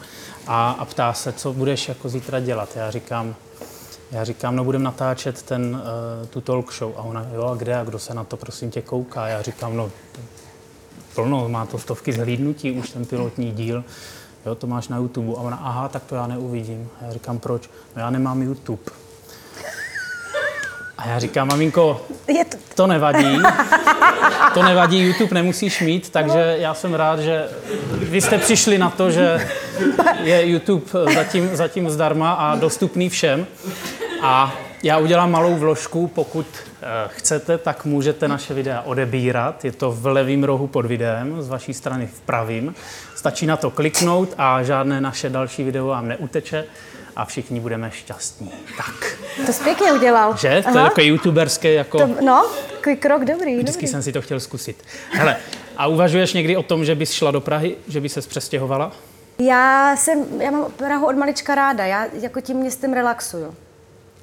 A, 0.47 0.71
a 0.71 0.85
ptá 0.85 1.13
se, 1.13 1.33
co 1.33 1.53
budeš 1.53 1.89
jako 1.89 2.09
zítra 2.09 2.41
dělat. 2.41 2.69
Já 2.77 2.91
říkám, 2.91 3.35
já 4.13 4.25
říkám, 4.25 4.57
no 4.57 4.65
budem 4.65 4.83
natáčet 4.83 5.43
ten, 5.43 5.83
uh, 6.23 6.27
tu 6.29 6.41
talk 6.41 6.73
show. 6.73 6.93
A 6.97 7.03
ona, 7.03 7.27
jo, 7.35 7.45
a 7.45 7.55
kde 7.55 7.77
a 7.77 7.85
kdo 7.85 7.99
se 7.99 8.15
na 8.15 8.25
to 8.25 8.37
prosím 8.37 8.71
tě 8.71 8.83
kouká? 8.83 9.29
Já 9.29 9.43
říkám, 9.43 9.77
no 9.77 9.91
plno, 11.15 11.49
má 11.49 11.67
to 11.67 11.79
stovky 11.79 12.13
zhlídnutí, 12.13 12.73
už 12.73 12.91
ten 12.91 13.05
pilotní 13.05 13.53
díl. 13.53 13.85
Jo, 14.47 14.55
to 14.55 14.67
máš 14.67 14.89
na 14.89 14.97
YouTube. 14.97 15.33
A 15.37 15.41
ona, 15.41 15.57
aha, 15.57 15.89
tak 15.89 16.05
to 16.05 16.15
já 16.15 16.27
neuvidím. 16.27 16.89
A 17.01 17.05
já 17.05 17.13
říkám, 17.13 17.39
proč? 17.39 17.71
No 17.97 18.03
já 18.03 18.11
nemám 18.11 18.43
YouTube. 18.43 18.83
A 20.99 21.09
já 21.09 21.19
říkám, 21.19 21.49
maminko, 21.49 22.07
Je 22.29 22.45
to, 22.45 22.57
to 22.75 22.87
nevadí. 22.87 23.39
To 24.55 24.63
nevadí, 24.63 24.99
YouTube 24.99 25.35
nemusíš 25.35 25.81
mít, 25.81 26.11
takže 26.11 26.57
já 26.59 26.75
jsem 26.75 26.95
rád, 26.95 27.21
že 27.21 27.49
vy 27.93 28.21
jste 28.21 28.39
přišli 28.39 28.79
na 28.79 28.91
to, 28.91 29.11
že 29.11 29.49
je 30.23 30.49
YouTube 30.49 30.85
zatím, 31.15 31.57
zatím 31.57 31.91
zdarma 31.91 32.33
a 32.33 32.57
dostupný 32.57 33.09
všem. 33.09 33.47
A 34.23 34.55
já 34.83 34.99
udělám 34.99 35.31
malou 35.31 35.55
vložku, 35.55 36.07
pokud 36.09 36.47
eh, 36.57 36.87
chcete, 37.09 37.59
tak 37.59 37.85
můžete 37.85 38.29
naše 38.29 38.55
videa 38.55 38.81
odebírat. 38.83 39.65
Je 39.65 39.73
to 39.73 39.93
v 39.93 40.07
levém 40.07 40.45
rohu 40.45 40.67
pod 40.67 40.87
videem, 40.87 41.43
z 41.43 41.49
vaší 41.49 41.75
strany 41.75 42.07
v 42.07 42.21
pravým. 42.21 42.75
Stačí 43.17 43.47
na 43.47 43.57
to 43.57 43.71
kliknout 43.71 44.35
a 44.39 44.63
žádné 44.63 45.01
naše 45.01 45.29
další 45.31 45.65
video 45.65 45.87
vám 45.87 46.09
neuteče 46.09 46.65
a 47.17 47.25
všichni 47.25 47.61
budeme 47.61 47.91
šťastní. 47.91 48.53
Tak, 48.77 49.17
to 49.47 49.53
jsi 49.53 49.65
pěkně 49.65 49.93
udělal. 49.93 50.37
že? 50.37 50.49
To 50.49 50.69
je 50.69 50.79
Aha. 50.81 50.89
takový 50.89 51.07
youtuberské 51.07 51.73
jako... 51.73 51.99
To, 51.99 52.09
no, 52.25 52.47
takový 52.73 52.97
krok 52.97 53.25
dobrý, 53.25 53.57
Vždycky 53.57 53.73
dobrý. 53.81 53.89
jsem 53.89 54.03
si 54.03 54.13
to 54.13 54.23
chtěl 54.23 54.41
zkusit. 54.41 54.85
Hele, 55.13 55.37
a 55.77 55.87
uvažuješ 55.87 56.33
někdy 56.33 56.57
o 56.57 56.63
tom, 56.63 56.85
že 56.85 56.95
bys 56.95 57.13
šla 57.13 57.31
do 57.31 57.41
Prahy, 57.41 57.77
že 57.89 58.01
by 58.01 58.09
se 58.09 58.21
přestěhovala? 58.21 58.93
Já, 59.39 59.97
jsem, 59.97 60.25
já 60.41 60.51
mám 60.51 60.65
Prahu 60.77 61.07
od 61.07 61.17
malička 61.17 61.55
ráda, 61.55 61.87
já 61.87 62.07
jako 62.21 62.41
tím 62.41 62.57
městem 62.57 62.93
relaxuju. 62.93 63.55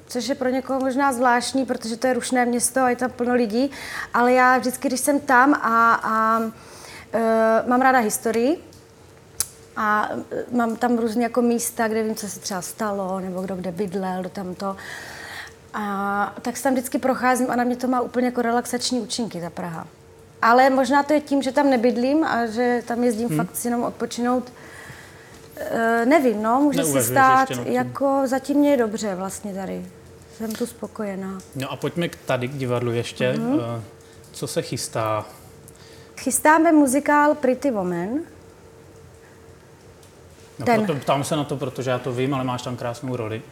Což 0.08 0.28
je 0.28 0.34
pro 0.34 0.48
někoho 0.48 0.80
možná 0.80 1.12
zvláštní, 1.12 1.66
protože 1.66 1.96
to 1.96 2.06
je 2.06 2.12
rušné 2.12 2.46
město 2.46 2.80
a 2.80 2.90
je 2.90 2.96
tam 2.96 3.10
plno 3.10 3.34
lidí, 3.34 3.70
ale 4.14 4.32
já 4.32 4.58
vždycky, 4.58 4.88
když 4.88 5.00
jsem 5.00 5.20
tam 5.20 5.54
a, 5.54 5.94
a 5.94 6.40
e, 7.12 7.68
mám 7.68 7.80
ráda 7.80 7.98
historii, 7.98 8.64
a 9.76 10.08
e, 10.32 10.56
mám 10.56 10.76
tam 10.76 10.98
různě 10.98 11.22
jako 11.22 11.42
místa, 11.42 11.88
kde 11.88 12.02
vím, 12.02 12.14
co 12.14 12.28
se 12.28 12.40
třeba 12.40 12.62
stalo, 12.62 13.20
nebo 13.20 13.42
kdo 13.42 13.56
kde 13.56 13.72
bydlel, 13.72 14.20
kdo 14.20 14.28
tam 14.28 14.54
to. 14.54 14.76
A 15.74 16.34
tak 16.42 16.56
se 16.56 16.62
tam 16.62 16.72
vždycky 16.72 16.98
procházím 16.98 17.50
a 17.50 17.56
na 17.56 17.64
mě 17.64 17.76
to 17.76 17.88
má 17.88 18.00
úplně 18.00 18.26
jako 18.26 18.42
relaxační 18.42 19.00
účinky, 19.00 19.40
ta 19.40 19.50
Praha. 19.50 19.86
Ale 20.42 20.70
možná 20.70 21.02
to 21.02 21.12
je 21.12 21.20
tím, 21.20 21.42
že 21.42 21.52
tam 21.52 21.70
nebydlím 21.70 22.24
a 22.24 22.46
že 22.46 22.82
tam 22.86 23.04
jezdím 23.04 23.28
hmm. 23.28 23.36
fakt 23.36 23.56
si 23.56 23.68
jenom 23.68 23.82
odpočinout. 23.82 24.52
E, 25.56 26.06
nevím, 26.06 26.42
no, 26.42 26.60
může 26.60 26.78
se 26.78 26.84
Neuvažuješ 26.84 27.06
stát, 27.06 27.50
nad 27.50 27.64
tím? 27.64 27.72
jako 27.72 28.22
zatím 28.24 28.56
mě 28.56 28.70
je 28.70 28.76
dobře 28.76 29.14
vlastně 29.14 29.54
tady. 29.54 29.86
Jsem 30.38 30.52
tu 30.52 30.66
spokojená. 30.66 31.38
No 31.56 31.70
a 31.72 31.76
pojďme 31.76 32.08
k 32.08 32.16
tady, 32.16 32.48
k 32.48 32.52
divadlu 32.54 32.92
ještě. 32.92 33.32
Mhm. 33.32 33.58
Mm-hmm. 33.58 33.80
Co 34.32 34.46
se 34.46 34.62
chystá? 34.62 35.26
Chystáme 36.16 36.72
muzikál 36.72 37.34
Pretty 37.34 37.70
Woman. 37.70 38.08
No, 40.58 40.66
Ten. 40.66 40.84
proto, 40.86 41.00
ptám 41.00 41.24
se 41.24 41.36
na 41.36 41.44
to, 41.44 41.56
protože 41.56 41.90
já 41.90 41.98
to 41.98 42.12
vím, 42.12 42.34
ale 42.34 42.44
máš 42.44 42.62
tam 42.62 42.76
krásnou 42.76 43.16
roli. 43.16 43.42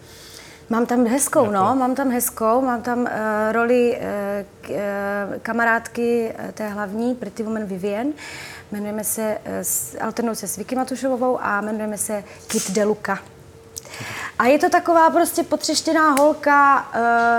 Mám 0.69 0.87
tam 0.87 1.07
hezkou, 1.07 1.41
Jako? 1.41 1.53
no, 1.53 1.77
mám 1.77 1.95
tam 1.95 2.11
hezkou, 2.11 2.61
mám 2.61 2.83
tam 2.83 2.99
uh, 3.01 3.07
roli 3.53 3.99
uh, 3.99 4.03
k, 4.61 4.71
uh, 4.71 5.39
kamarádky 5.43 6.35
uh, 6.45 6.51
té 6.51 6.69
hlavní, 6.69 7.15
Pretty 7.15 7.43
Woman 7.43 7.65
Vivian. 7.65 8.07
Jmenujeme 8.73 9.05
se, 9.05 9.39
uh, 9.99 10.05
alternuje 10.07 10.37
se 10.37 10.49
s 10.49 10.57
Vicky 10.57 10.77
Matušovou 10.77 11.39
a 11.43 11.61
jmenujeme 11.61 11.99
se 11.99 12.25
Kit 12.47 12.71
Deluca. 12.71 13.19
A 14.39 14.47
je 14.47 14.59
to 14.59 14.69
taková 14.69 15.11
prostě 15.11 15.43
potřeštěná 15.43 16.11
holka, 16.11 16.89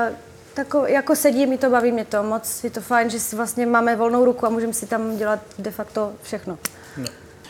uh, 0.09 0.15
tako, 0.53 0.85
jako 0.85 1.15
sedí, 1.15 1.45
mi 1.45 1.57
to 1.57 1.69
baví, 1.69 1.91
mě 1.91 2.05
to 2.05 2.23
moc, 2.23 2.63
je 2.63 2.69
to 2.69 2.81
fajn, 2.81 3.09
že 3.09 3.19
si 3.19 3.35
vlastně 3.35 3.65
máme 3.65 3.95
volnou 3.95 4.25
ruku 4.25 4.45
a 4.45 4.49
můžeme 4.49 4.73
si 4.73 4.85
tam 4.85 5.17
dělat 5.17 5.39
de 5.59 5.71
facto 5.71 6.13
všechno. 6.23 6.57
No. 6.97 7.05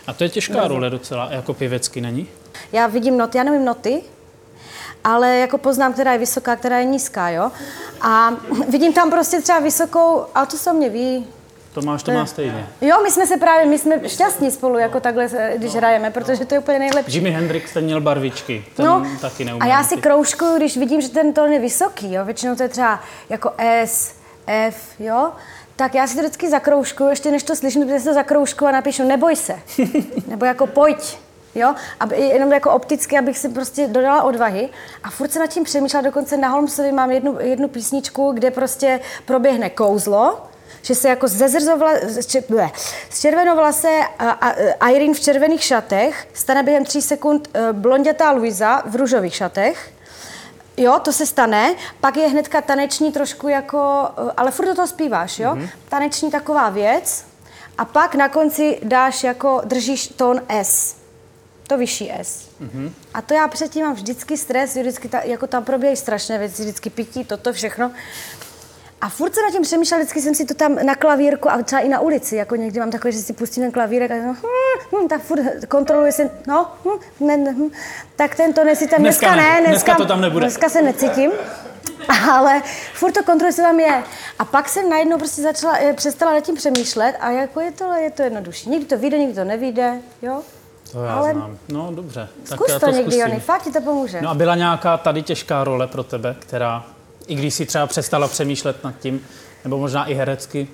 A 0.07 0.13
to 0.13 0.23
je 0.23 0.29
těžká 0.29 0.67
role 0.67 0.89
docela, 0.89 1.31
jako 1.31 1.53
pěvecky 1.53 2.01
není? 2.01 2.27
Já 2.71 2.87
vidím 2.87 3.17
noty, 3.17 3.37
já 3.37 3.43
nevím 3.43 3.65
noty, 3.65 4.03
ale 5.03 5.37
jako 5.37 5.57
poznám, 5.57 5.93
která 5.93 6.13
je 6.13 6.17
vysoká, 6.19 6.55
která 6.55 6.77
je 6.77 6.85
nízká, 6.85 7.29
jo. 7.29 7.51
A 8.01 8.29
vidím 8.69 8.93
tam 8.93 9.11
prostě 9.11 9.41
třeba 9.41 9.59
vysokou, 9.59 10.25
a 10.35 10.45
to 10.45 10.57
se 10.57 10.71
o 10.71 10.73
mě 10.73 10.89
ví. 10.89 11.27
Tomáš 11.81 12.03
to 12.03 12.11
má 12.11 12.25
stejně. 12.25 12.67
Jo, 12.81 12.95
my 13.03 13.11
jsme 13.11 13.27
se 13.27 13.37
právě, 13.37 13.65
my 13.65 13.79
jsme 13.79 14.09
šťastní 14.09 14.51
spolu, 14.51 14.77
jako 14.77 14.99
takhle, 14.99 15.29
když 15.55 15.75
hrajeme, 15.75 16.11
protože 16.11 16.45
to 16.45 16.55
je 16.55 16.59
úplně 16.59 16.79
nejlepší. 16.79 17.13
Jimi 17.13 17.31
Hendrix 17.31 17.73
ten 17.73 17.83
měl 17.83 18.01
barvičky, 18.01 18.65
ten 18.75 18.85
No, 18.85 19.05
taky 19.21 19.43
a 19.43 19.45
neumí. 19.45 19.69
já 19.69 19.83
si 19.83 19.97
kroužkuju, 19.97 20.57
když 20.57 20.77
vidím, 20.77 21.01
že 21.01 21.09
ten 21.09 21.33
tón 21.33 21.51
je 21.51 21.59
vysoký, 21.59 22.13
jo, 22.13 22.25
většinou 22.25 22.55
to 22.55 22.63
je 22.63 22.69
třeba 22.69 22.99
jako 23.29 23.51
S, 23.57 24.13
F, 24.47 24.75
jo, 24.99 25.31
tak 25.75 25.95
já 25.95 26.07
si 26.07 26.15
to 26.15 26.21
vždycky 26.21 26.49
zakroužkuju, 26.49 27.09
ještě 27.09 27.31
než 27.31 27.43
to 27.43 27.55
slyším, 27.55 27.83
protože 27.83 27.99
si 27.99 28.05
to 28.05 28.13
zakroužkuju 28.13 28.69
a 28.69 28.71
napíšu 28.71 29.03
neboj 29.07 29.35
se, 29.35 29.55
nebo 30.27 30.45
jako 30.45 30.67
pojď, 30.67 31.17
jo, 31.55 31.73
aby, 31.99 32.15
jenom 32.15 32.51
jako 32.53 32.71
opticky, 32.71 33.17
abych 33.17 33.37
si 33.37 33.49
prostě 33.49 33.87
dodala 33.87 34.23
odvahy 34.23 34.69
a 35.03 35.09
furt 35.09 35.31
se 35.31 35.39
nad 35.39 35.47
tím 35.47 35.63
přemýšlela, 35.63 36.01
dokonce 36.03 36.37
na 36.37 36.47
Holmesovi 36.49 36.91
mám 36.91 37.11
jednu, 37.11 37.37
jednu 37.39 37.67
písničku, 37.67 38.31
kde 38.31 38.51
prostě 38.51 38.99
proběhne 39.25 39.69
kouzlo, 39.69 40.37
že 40.81 40.95
se 40.95 41.09
jako 41.09 41.27
ze 41.27 41.49
zrzovla, 41.49 41.91
z, 42.03 43.21
červenovlase 43.21 43.99
a, 44.19 44.29
a, 44.29 44.53
a 44.79 44.89
Irene 44.89 45.13
v 45.13 45.19
červených 45.19 45.63
šatech 45.63 46.27
stane 46.33 46.63
během 46.63 46.85
tří 46.85 47.01
sekund 47.01 47.49
eh, 47.53 47.73
blondětá 47.73 48.31
Luisa 48.31 48.83
v 48.85 48.95
růžových 48.95 49.35
šatech. 49.35 49.91
Jo, 50.77 50.99
to 50.99 51.13
se 51.13 51.25
stane. 51.25 51.75
Pak 51.99 52.17
je 52.17 52.27
hnedka 52.27 52.61
taneční 52.61 53.11
trošku 53.11 53.47
jako, 53.47 54.09
eh, 54.17 54.31
ale 54.37 54.51
furt 54.51 54.65
do 54.65 54.75
toho 54.75 54.87
zpíváš, 54.87 55.39
jo? 55.39 55.49
Mm-hmm. 55.49 55.69
Taneční 55.89 56.31
taková 56.31 56.69
věc. 56.69 57.25
A 57.77 57.85
pak 57.85 58.15
na 58.15 58.29
konci 58.29 58.79
dáš 58.83 59.23
jako, 59.23 59.61
držíš 59.65 60.07
tón 60.07 60.41
S. 60.49 60.95
To 61.67 61.77
vyšší 61.77 62.11
S. 62.11 62.49
Mm-hmm. 62.61 62.91
A 63.13 63.21
to 63.21 63.33
já 63.33 63.47
předtím 63.47 63.85
mám 63.85 63.93
vždycky 63.93 64.37
stres, 64.37 64.75
vždycky 64.75 65.09
ta, 65.09 65.21
jako 65.21 65.47
tam 65.47 65.63
probíhají 65.63 65.97
strašné 65.97 66.37
věci, 66.37 66.61
vždycky 66.61 66.89
pití, 66.89 67.25
toto 67.25 67.53
všechno. 67.53 67.91
A 69.01 69.09
furt 69.09 69.35
se 69.35 69.41
nad 69.41 69.51
tím 69.51 69.61
přemýšlela, 69.61 69.99
vždycky 70.03 70.21
jsem 70.21 70.35
si 70.35 70.45
to 70.45 70.53
tam 70.53 70.75
na 70.85 70.95
klavírku 70.95 71.51
a 71.51 71.63
třeba 71.63 71.81
i 71.81 71.89
na 71.89 71.99
ulici, 71.99 72.35
jako 72.35 72.55
někdy 72.55 72.79
mám 72.79 72.91
takové, 72.91 73.11
že 73.11 73.17
si 73.17 73.33
pustím 73.33 73.63
ten 73.63 73.71
klavírek 73.71 74.11
a 74.11 74.15
no, 74.15 74.33
hm, 74.33 74.97
hm, 75.01 75.07
tak 75.07 75.21
furt 75.21 75.41
kontroluje 75.67 76.11
se, 76.11 76.29
no, 76.47 76.71
hm, 76.85 77.25
ne, 77.25 77.51
hm, 77.51 77.69
tak 78.15 78.35
ten 78.35 78.53
to 78.53 78.61
si 78.73 78.87
tam 78.87 78.99
Dneska 79.01 79.27
dneska, 79.27 79.35
ne, 79.35 79.61
ne, 79.61 79.67
dneska 79.67 79.95
to 79.95 80.05
tam 80.05 80.21
nebude. 80.21 80.45
Dneska 80.45 80.69
se 80.69 80.81
necítím. 80.81 81.31
Ale 82.31 82.61
furt 82.93 83.11
to 83.11 83.23
kontroluje, 83.23 83.53
co 83.53 83.61
tam 83.61 83.79
je. 83.79 84.03
A 84.39 84.45
pak 84.45 84.69
jsem 84.69 84.89
najednou 84.89 85.17
prostě 85.17 85.41
začala, 85.41 85.77
eh, 85.77 85.93
přestala 85.93 86.33
nad 86.33 86.39
tím 86.39 86.55
přemýšlet 86.55 87.15
a 87.19 87.31
jako 87.31 87.59
je 87.61 87.71
to, 87.71 87.93
je 87.93 88.11
to 88.11 88.23
jednodušší. 88.23 88.69
Někdy 88.69 88.85
to 88.85 88.97
vyjde, 88.97 89.17
někdy 89.17 89.35
to 89.35 89.43
nevyjde, 89.43 89.93
jo. 90.21 90.41
To 90.91 91.03
já 91.03 91.13
Ale 91.13 91.33
znám. 91.33 91.57
No 91.69 91.91
dobře, 91.95 92.29
tak 92.49 92.59
Zkus 92.59 92.69
já 92.69 92.79
to, 92.79 92.85
to 92.85 92.91
někdy. 92.91 93.17
Jony, 93.17 93.39
fakt 93.39 93.63
ti 93.63 93.71
to 93.71 93.81
pomůže. 93.81 94.21
No 94.21 94.29
a 94.29 94.33
byla 94.33 94.55
nějaká 94.55 94.97
tady 94.97 95.21
těžká 95.21 95.63
role 95.63 95.87
pro 95.87 96.03
tebe, 96.03 96.35
která, 96.39 96.85
i 97.27 97.35
když 97.35 97.53
si 97.53 97.65
třeba 97.65 97.87
přestala 97.87 98.27
přemýšlet 98.27 98.83
nad 98.83 98.99
tím, 98.99 99.27
nebo 99.63 99.77
možná 99.77 100.05
i 100.05 100.13
herecky, 100.13 100.67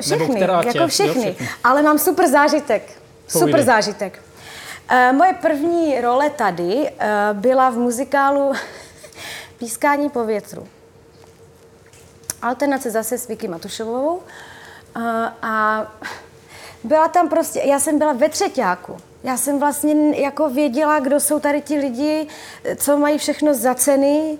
Všechny, 0.00 0.40
jako 0.40 0.78
jo, 0.78 0.88
všechny. 0.88 1.20
všechny. 1.22 1.48
Ale 1.64 1.82
mám 1.82 1.98
super 1.98 2.28
zážitek. 2.28 2.82
Povídej. 3.32 3.52
Super 3.52 3.64
zážitek. 3.64 4.22
Uh, 4.92 5.16
moje 5.16 5.32
první 5.32 6.00
role 6.00 6.30
tady 6.30 6.74
uh, 6.74 6.88
byla 7.32 7.70
v 7.70 7.74
muzikálu 7.74 8.52
Pískání 9.58 10.10
po 10.10 10.24
větru. 10.24 10.68
Alternace 12.42 12.90
zase 12.90 13.18
s 13.18 13.28
Vicky 13.28 13.48
Matušovou. 13.48 14.16
Uh, 14.16 15.02
a 15.42 15.86
byla 16.84 17.08
tam 17.08 17.28
prostě, 17.28 17.60
já 17.64 17.80
jsem 17.80 17.98
byla 17.98 18.12
ve 18.12 18.28
třetíku. 18.28 18.96
Já 19.22 19.36
jsem 19.36 19.60
vlastně 19.60 20.20
jako 20.22 20.50
věděla, 20.50 20.98
kdo 20.98 21.20
jsou 21.20 21.40
tady 21.40 21.60
ti 21.60 21.78
lidi, 21.78 22.26
co 22.76 22.98
mají 22.98 23.18
všechno 23.18 23.54
za 23.54 23.74
ceny, 23.74 24.38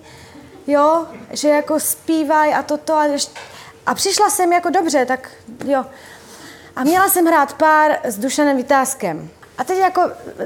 jo, 0.67 1.07
že 1.31 1.49
jako 1.49 1.79
zpívají 1.79 2.53
a 2.53 2.63
toto 2.63 2.93
a, 2.93 3.05
ještě, 3.05 3.39
a 3.85 3.95
přišla 3.95 4.29
jsem 4.29 4.53
jako 4.53 4.69
dobře, 4.69 5.05
tak 5.05 5.29
jo. 5.65 5.85
A 6.75 6.83
měla 6.83 7.09
jsem 7.09 7.25
hrát 7.25 7.53
pár 7.53 7.99
s 8.03 8.17
Dušanem 8.17 8.57
Vytázkem. 8.57 9.29
A 9.57 9.63
teď 9.63 9.77
jako 9.77 10.01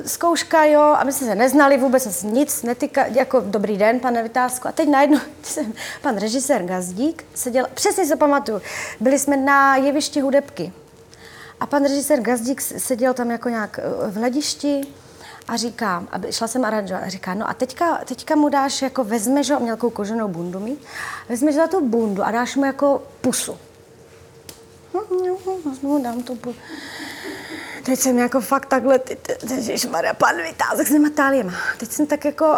zkouška, 0.06 0.64
jo, 0.66 0.82
a 0.82 1.04
my 1.04 1.14
jsme 1.14 1.28
se 1.28 1.36
neznali 1.36 1.78
vůbec, 1.78 2.24
nic 2.24 2.64
netýka, 2.64 3.06
jako 3.06 3.40
dobrý 3.40 3.78
den, 3.78 4.00
pane 4.00 4.24
Vytázku. 4.24 4.68
A 4.68 4.72
teď 4.72 4.90
najednou 4.90 5.20
jsem, 5.44 5.74
pan 6.02 6.18
režisér 6.18 6.64
Gazdík 6.64 7.26
seděl, 7.34 7.68
přesně 7.74 8.08
to 8.08 8.18
pamatuju, 8.18 8.62
byli 9.00 9.20
jsme 9.20 9.38
na 9.38 9.76
jevišti 9.76 10.22
hudebky. 10.22 10.74
A 11.60 11.66
pan 11.66 11.84
režisér 11.84 12.22
Gazdík 12.22 12.62
seděl 12.62 13.14
tam 13.14 13.32
jako 13.32 13.50
nějak 13.50 13.80
eh, 13.80 14.12
v 14.12 14.16
hledišti 14.16 14.82
a 15.48 15.58
říkám, 15.58 16.08
aby 16.12 16.32
šla 16.32 16.48
jsem 16.48 16.66
aranžovat, 16.66 17.04
a 17.04 17.10
říká, 17.10 17.34
no 17.34 17.50
a 17.50 17.54
teďka, 17.54 18.00
teďka 18.06 18.36
mu 18.36 18.50
dáš, 18.50 18.82
jako 18.82 19.04
vezmeš 19.04 19.50
ho, 19.50 19.60
měl 19.60 19.76
takovou 19.76 19.90
koženou 19.90 20.28
bundu 20.28 20.60
mít, 20.60 20.86
vezmeš 21.30 21.56
za 21.56 21.68
tu 21.68 21.88
bundu 21.88 22.24
a 22.24 22.32
dáš 22.32 22.56
mu 22.56 22.66
jako 22.66 23.04
pusu. 23.22 23.58
Vezmu, 25.66 26.04
dám 26.04 26.24
tu 26.24 26.36
pusu. 26.36 26.60
Teď 27.84 28.00
jsem 28.00 28.18
jako 28.18 28.42
fakt 28.42 28.66
takhle, 28.66 29.00
ty, 29.00 29.16
ty, 29.16 29.34
ty, 29.48 29.54
ježišmarja, 29.54 30.14
pan 30.14 30.36
vytázek 30.38 30.88
s 30.88 30.92
těma 30.92 31.10
táliema. 31.10 31.54
Teď 31.78 31.92
jsem 31.92 32.08
tak 32.08 32.26
jako 32.26 32.58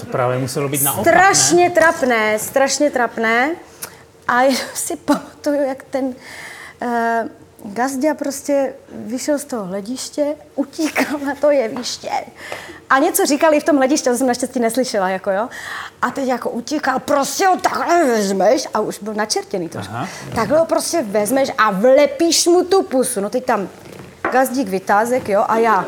To 0.00 0.06
právě 0.06 0.38
muselo 0.38 0.68
být 0.68 0.82
naopak, 0.82 1.06
strašně 1.06 1.70
trapné, 1.70 2.38
strašně 2.38 2.90
trapné. 2.90 3.50
A 4.28 4.42
jenom 4.42 4.66
si 4.74 4.96
pamatuju, 5.04 5.62
jak 5.62 5.82
ten 5.82 6.04
uh, 6.04 7.28
Gazdia 7.64 8.14
prostě 8.14 8.74
vyšel 8.92 9.38
z 9.38 9.44
toho 9.44 9.64
hlediště, 9.64 10.36
utíkal 10.54 11.18
na 11.26 11.34
to 11.34 11.50
jeviště. 11.50 12.10
A 12.90 12.98
něco 12.98 13.26
říkali 13.26 13.60
v 13.60 13.64
tom 13.64 13.76
hlediště, 13.76 14.10
to 14.10 14.16
jsem 14.16 14.26
naštěstí 14.26 14.60
neslyšela, 14.60 15.08
jako 15.08 15.30
jo. 15.30 15.48
A 16.02 16.10
teď 16.10 16.28
jako 16.28 16.50
utíkal, 16.50 17.00
prostě 17.00 17.46
ho 17.46 17.56
takhle 17.56 18.04
vezmeš, 18.04 18.68
a 18.74 18.80
už 18.80 18.98
byl 18.98 19.14
načertěný 19.14 19.68
to. 19.68 19.78
Aha. 19.78 20.08
Takhle 20.34 20.58
ho 20.58 20.64
prostě 20.64 21.02
vezmeš 21.02 21.50
a 21.58 21.70
vlepíš 21.70 22.46
mu 22.46 22.64
tu 22.64 22.82
pusu. 22.82 23.20
No 23.20 23.30
teď 23.30 23.44
tam 23.44 23.68
Gazdík 24.32 24.68
vytázek, 24.68 25.28
jo, 25.28 25.44
a 25.48 25.58
já 25.58 25.84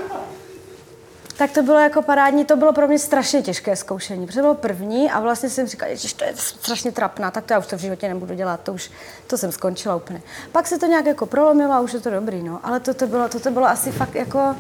tak 1.39 1.51
to 1.51 1.63
bylo 1.63 1.79
jako 1.79 2.03
parádní, 2.03 2.45
to 2.45 2.57
bylo 2.57 2.73
pro 2.73 2.89
mě 2.89 2.99
strašně 2.99 3.43
těžké 3.43 3.77
zkoušení, 3.77 4.27
protože 4.27 4.39
to 4.39 4.43
bylo 4.43 4.55
první 4.55 5.11
a 5.11 5.21
vlastně 5.21 5.51
jsem 5.51 5.67
říkala, 5.67 5.95
že 5.95 6.15
to 6.15 6.25
je 6.25 6.33
strašně 6.37 6.93
trapná, 6.93 7.31
tak 7.31 7.45
to 7.45 7.53
já 7.53 7.59
už 7.59 7.67
to 7.67 7.77
v 7.77 7.81
životě 7.81 8.09
nebudu 8.09 8.35
dělat, 8.35 8.61
to 8.61 8.73
už, 8.73 8.91
to 9.27 9.39
jsem 9.39 9.53
skončila 9.53 9.97
úplně. 9.97 10.23
Pak 10.53 10.67
se 10.67 10.79
to 10.79 10.87
nějak 10.87 11.07
jako 11.07 11.27
prolomilo 11.27 11.73
a 11.73 11.81
už 11.81 11.93
je 11.93 12.01
to 12.01 12.11
dobrý, 12.11 12.43
no, 12.43 12.61
ale 12.63 12.81
to, 12.81 12.95
to, 12.95 13.07
bylo, 13.07 13.29
to, 13.29 13.41
to 13.41 13.51
bylo 13.51 13.67
asi 13.67 13.93
fakt 13.93 14.15
jako, 14.15 14.57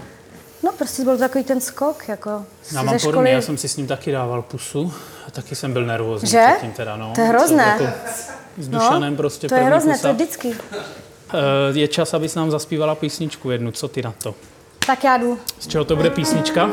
no 0.62 0.73
prostě 0.79 1.05
byl 1.05 1.19
takový 1.19 1.45
ten 1.45 1.61
skok, 1.61 2.09
jako 2.09 2.31
Já 2.31 2.45
ze 2.81 2.83
mám 2.83 2.99
školy. 2.99 3.12
podobně, 3.12 3.33
já 3.33 3.41
jsem 3.41 3.57
si 3.59 3.69
s 3.69 3.77
ním 3.77 3.87
taky 3.87 4.12
dával 4.12 4.43
pusu 4.43 4.95
a 5.27 5.31
taky 5.31 5.55
jsem 5.55 5.73
byl 5.73 5.87
nervózní 5.87 6.29
Že? 6.29 6.45
předtím 6.51 6.73
teda, 6.73 6.97
no. 6.97 7.12
To 7.15 7.21
je 7.21 7.27
hrozné. 7.27 7.65
Jako 7.81 7.87
s 8.59 8.69
Dušanem 8.69 9.17
prostě 9.17 9.47
No, 9.47 9.49
to 9.49 9.55
je 9.55 9.62
hrozné, 9.62 9.93
pusa. 9.93 10.03
to 10.03 10.09
je 10.09 10.15
vždycky. 10.15 10.57
Eh, 11.35 11.79
Je 11.79 11.89
čas, 11.89 12.15
abys 12.15 12.35
nám 12.35 12.51
zaspívala 12.51 12.95
písničku 12.95 13.51
jednu, 13.51 13.71
co 13.73 13.89
ty 13.89 14.03
na 14.03 14.15
to? 14.23 14.35
Tak 14.87 15.05
já 15.05 15.16
jdu. 15.16 15.38
Z 15.59 15.66
čeho 15.66 15.85
to 15.85 15.96
bude 15.96 16.11
písnička? 16.11 16.70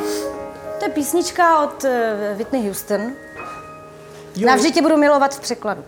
To 0.79 0.85
je 0.85 0.89
písnička 0.89 1.63
od 1.63 1.83
uh, 1.83 2.37
Whitney 2.37 2.61
Houston. 2.67 3.01
Navždy 4.45 4.71
tě 4.71 4.81
budu 4.81 4.97
milovat 4.97 5.35
v 5.35 5.39
překladu. 5.39 5.83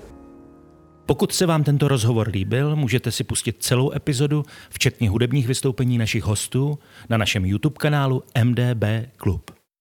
Pokud 1.05 1.33
se 1.33 1.45
vám 1.45 1.63
tento 1.63 1.87
rozhovor 1.87 2.27
líbil, 2.27 2.75
můžete 2.75 3.11
si 3.11 3.23
pustit 3.23 3.55
celou 3.59 3.91
epizodu, 3.91 4.43
včetně 4.69 5.09
hudebních 5.09 5.47
vystoupení 5.47 5.97
našich 5.97 6.23
hostů, 6.23 6.79
na 7.09 7.17
našem 7.17 7.45
YouTube 7.45 7.75
kanálu 7.79 8.23
MDB 8.43 8.83
Klub. 9.17 9.54